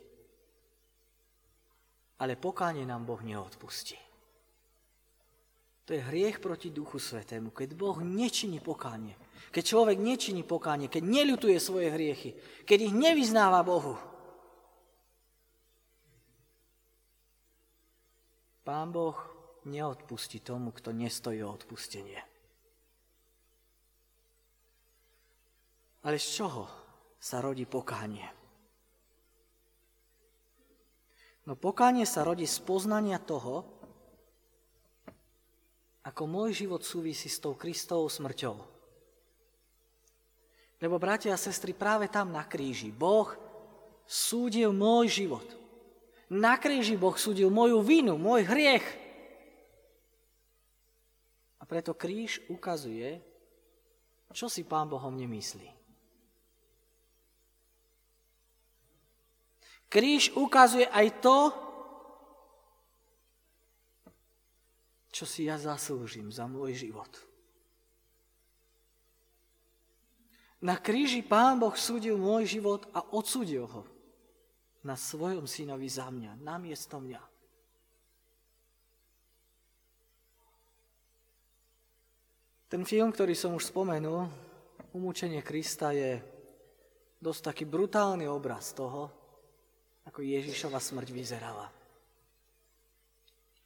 Ale 2.18 2.34
pokánie 2.34 2.82
nám 2.82 3.06
Boh 3.06 3.22
neodpustí. 3.22 4.11
To 5.86 5.90
je 5.90 6.00
hriech 6.00 6.38
proti 6.38 6.70
Duchu 6.70 7.02
Svetému, 7.02 7.50
keď 7.50 7.74
Boh 7.74 7.98
nečiní 7.98 8.62
pokánie. 8.62 9.18
Keď 9.50 9.64
človek 9.66 9.98
nečiní 9.98 10.46
pokánie, 10.46 10.86
keď 10.86 11.02
neľutuje 11.02 11.58
svoje 11.58 11.90
hriechy, 11.90 12.38
keď 12.62 12.78
ich 12.88 12.94
nevyznáva 12.94 13.60
Bohu. 13.66 13.98
Pán 18.62 18.94
Boh 18.94 19.18
neodpustí 19.66 20.38
tomu, 20.38 20.70
kto 20.70 20.94
nestojí 20.94 21.42
o 21.42 21.50
odpustenie. 21.50 22.22
Ale 26.06 26.18
z 26.18 26.42
čoho 26.42 26.66
sa 27.18 27.42
rodí 27.42 27.66
pokánie? 27.66 28.26
No 31.46 31.58
pokánie 31.58 32.06
sa 32.06 32.22
rodí 32.22 32.46
z 32.46 32.58
poznania 32.62 33.18
toho, 33.18 33.81
ako 36.02 36.22
môj 36.26 36.50
život 36.66 36.82
súvisí 36.82 37.30
s 37.30 37.38
tou 37.38 37.54
Kristovou 37.54 38.10
smrťou. 38.10 38.58
Lebo, 40.82 40.98
bratia 40.98 41.30
a 41.30 41.38
sestry, 41.38 41.70
práve 41.78 42.10
tam 42.10 42.34
na 42.34 42.42
kríži 42.42 42.90
Boh 42.90 43.30
súdil 44.02 44.74
môj 44.74 45.06
život. 45.06 45.46
Na 46.26 46.58
kríži 46.58 46.98
Boh 46.98 47.14
súdil 47.14 47.54
moju 47.54 47.78
vinu, 47.86 48.18
môj 48.18 48.42
hriech. 48.50 48.82
A 51.62 51.68
preto 51.70 51.94
kríž 51.94 52.42
ukazuje, 52.50 53.22
čo 54.34 54.50
si 54.50 54.66
Pán 54.66 54.90
Bohom 54.90 55.14
nemyslí. 55.14 55.70
Kríž 59.92 60.32
ukazuje 60.34 60.88
aj 60.88 61.20
to, 61.20 61.52
čo 65.12 65.28
si 65.28 65.44
ja 65.46 65.60
zaslúžim 65.60 66.32
za 66.32 66.48
môj 66.48 66.72
život. 66.72 67.12
Na 70.62 70.78
kríži 70.78 71.20
Pán 71.20 71.60
Boh 71.60 71.74
súdil 71.74 72.16
môj 72.16 72.48
život 72.48 72.88
a 72.96 73.04
odsúdil 73.12 73.68
ho 73.68 73.82
na 74.82 74.96
svojom 74.96 75.44
synovi 75.44 75.86
za 75.86 76.08
mňa, 76.08 76.38
namiesto 76.40 76.98
mňa. 76.98 77.22
Ten 82.72 82.88
film, 82.88 83.12
ktorý 83.12 83.36
som 83.36 83.52
už 83.52 83.68
spomenul, 83.68 84.32
Umúčenie 84.96 85.44
Krista, 85.44 85.92
je 85.92 86.20
dosť 87.20 87.52
taký 87.52 87.64
brutálny 87.68 88.24
obraz 88.28 88.72
toho, 88.72 89.12
ako 90.08 90.24
Ježišova 90.24 90.80
smrť 90.80 91.08
vyzerala. 91.12 91.81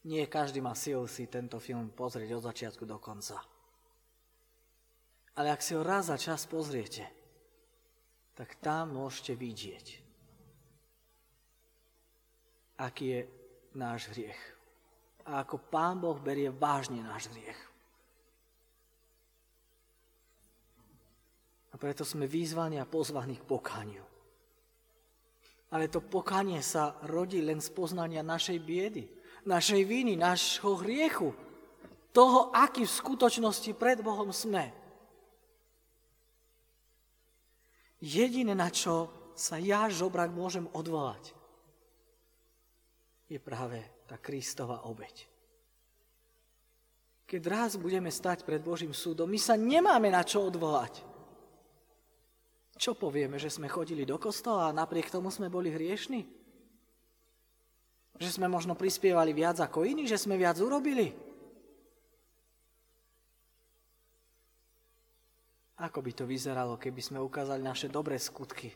Nie 0.07 0.31
každý 0.31 0.63
má 0.63 0.79
silu 0.79 1.11
si 1.11 1.27
tento 1.27 1.59
film 1.59 1.91
pozrieť 1.91 2.39
od 2.39 2.47
začiatku 2.47 2.87
do 2.87 3.03
konca. 3.03 3.43
Ale 5.35 5.51
ak 5.51 5.59
si 5.59 5.75
ho 5.75 5.83
raz 5.83 6.07
za 6.09 6.17
čas 6.17 6.47
pozriete, 6.47 7.03
tak 8.39 8.55
tam 8.63 8.95
môžete 8.95 9.35
vidieť, 9.35 9.87
aký 12.79 13.05
je 13.05 13.21
náš 13.75 14.07
hriech. 14.15 14.41
A 15.27 15.43
ako 15.43 15.59
Pán 15.59 15.99
Boh 15.99 16.17
berie 16.23 16.55
vážne 16.55 17.03
náš 17.03 17.27
hriech. 17.35 17.61
A 21.73 21.75
preto 21.75 22.07
sme 22.07 22.31
vyzvaní 22.31 22.79
a 22.79 22.87
pozvaní 22.87 23.43
k 23.43 23.45
pokániu. 23.45 24.07
Ale 25.75 25.91
to 25.91 25.99
pokanie 25.99 26.63
sa 26.63 26.95
rodí 27.11 27.43
len 27.43 27.59
z 27.59 27.75
poznania 27.75 28.23
našej 28.23 28.63
biedy 28.63 29.05
našej 29.47 29.83
viny, 29.87 30.19
našho 30.19 30.77
hriechu, 30.83 31.33
toho, 32.11 32.51
aký 32.51 32.89
v 32.89 32.97
skutočnosti 32.97 33.71
pred 33.77 34.01
Bohom 34.01 34.33
sme. 34.33 34.73
Jediné, 38.01 38.57
na 38.57 38.73
čo 38.73 39.13
sa 39.37 39.61
ja, 39.61 39.89
žobrak, 39.89 40.33
môžem 40.33 40.65
odvolať, 40.73 41.37
je 43.29 43.37
práve 43.37 43.83
tá 44.07 44.17
Kristova 44.17 44.87
obeď. 44.87 45.29
Keď 47.27 47.43
raz 47.51 47.75
budeme 47.75 48.09
stať 48.09 48.47
pred 48.47 48.63
Božím 48.63 48.95
súdom, 48.95 49.27
my 49.27 49.37
sa 49.37 49.59
nemáme 49.59 50.15
na 50.15 50.23
čo 50.23 50.47
odvolať. 50.47 51.03
Čo 52.79 52.95
povieme, 52.95 53.41
že 53.41 53.51
sme 53.51 53.67
chodili 53.67 54.07
do 54.07 54.15
kostola 54.15 54.71
a 54.71 54.77
napriek 54.77 55.11
tomu 55.11 55.33
sme 55.33 55.51
boli 55.51 55.75
hriešni? 55.75 56.23
Že 58.17 58.41
sme 58.41 58.47
možno 58.49 58.73
prispievali 58.73 59.37
viac 59.37 59.61
ako 59.61 59.85
iní, 59.85 60.09
že 60.09 60.17
sme 60.17 60.41
viac 60.41 60.57
urobili? 60.57 61.13
Ako 65.77 66.01
by 66.01 66.13
to 66.17 66.25
vyzeralo, 66.25 66.81
keby 66.81 67.05
sme 67.05 67.21
ukázali 67.21 67.61
naše 67.61 67.93
dobré 67.93 68.17
skutky 68.17 68.73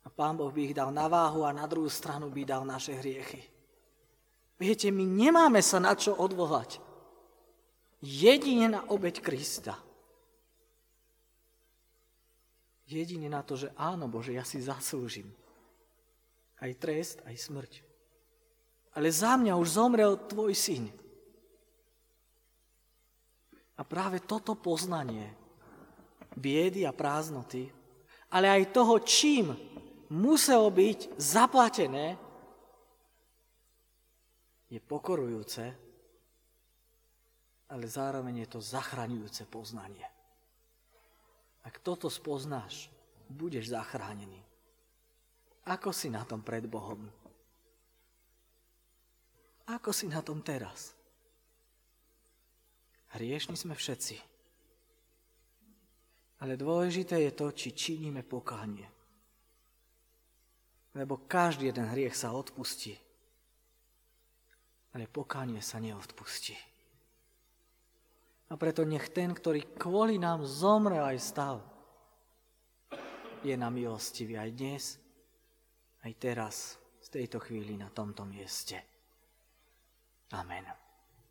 a 0.00 0.08
Pán 0.08 0.40
Boh 0.40 0.48
by 0.48 0.72
ich 0.72 0.76
dal 0.76 0.88
na 0.88 1.04
váhu 1.04 1.44
a 1.44 1.52
na 1.52 1.68
druhú 1.68 1.92
stranu 1.92 2.32
by 2.32 2.48
dal 2.48 2.64
naše 2.64 2.96
hriechy? 2.96 3.44
Viete, 4.56 4.88
my 4.88 5.04
nemáme 5.04 5.60
sa 5.60 5.76
na 5.76 5.92
čo 5.92 6.16
odvolať. 6.16 6.80
Jedine 8.00 8.72
na 8.72 8.80
obeď 8.88 9.20
Krista. 9.20 9.76
Jedine 12.88 13.28
na 13.28 13.44
to, 13.44 13.60
že 13.60 13.68
áno, 13.76 14.08
Bože, 14.08 14.32
ja 14.32 14.44
si 14.44 14.64
zaslúžim. 14.64 15.28
Aj 16.56 16.72
trest, 16.80 17.20
aj 17.28 17.36
smrť 17.36 17.89
ale 18.94 19.08
za 19.10 19.38
mňa 19.38 19.54
už 19.54 19.68
zomrel 19.68 20.16
tvoj 20.26 20.54
syn. 20.54 20.90
A 23.78 23.82
práve 23.86 24.20
toto 24.20 24.58
poznanie 24.58 25.30
biedy 26.36 26.84
a 26.84 26.92
prázdnoty 26.92 27.80
ale 28.30 28.46
aj 28.46 28.70
toho, 28.70 29.02
čím 29.02 29.50
muselo 30.14 30.70
byť 30.70 31.18
zaplatené, 31.18 32.14
je 34.70 34.78
pokorujúce, 34.78 35.64
ale 37.70 37.84
zároveň 37.86 38.46
je 38.46 38.48
to 38.54 38.60
zachraňujúce 38.62 39.42
poznanie. 39.50 40.06
Ak 41.66 41.82
toto 41.82 42.06
spoznáš, 42.06 42.86
budeš 43.26 43.74
zachránený. 43.74 44.38
Ako 45.66 45.90
si 45.90 46.06
na 46.06 46.22
tom 46.22 46.42
pred 46.42 46.66
Bohom? 46.70 47.10
Ako 49.70 49.94
si 49.94 50.10
na 50.10 50.18
tom 50.18 50.42
teraz? 50.42 50.98
Hriešni 53.14 53.54
sme 53.54 53.78
všetci. 53.78 54.18
Ale 56.42 56.58
dôležité 56.58 57.22
je 57.22 57.32
to, 57.36 57.52
či 57.54 57.76
činíme 57.76 58.26
pokánie. 58.26 58.88
Lebo 60.98 61.22
každý 61.22 61.70
jeden 61.70 61.86
hriech 61.86 62.18
sa 62.18 62.34
odpustí. 62.34 62.98
Ale 64.90 65.06
pokánie 65.06 65.62
sa 65.62 65.78
neodpustí. 65.78 66.58
A 68.50 68.58
preto 68.58 68.82
nech 68.82 69.14
ten, 69.14 69.30
ktorý 69.30 69.78
kvôli 69.78 70.18
nám 70.18 70.42
zomre 70.42 70.98
aj 70.98 71.18
stal, 71.22 71.62
je 73.46 73.54
nám 73.54 73.78
milostivý 73.78 74.34
aj 74.34 74.50
dnes, 74.50 74.82
aj 76.02 76.12
teraz, 76.18 76.54
z 76.98 77.08
tejto 77.08 77.38
chvíli 77.38 77.78
na 77.78 77.86
tomto 77.94 78.26
mieste. 78.26 78.99
Amen. 80.32 80.64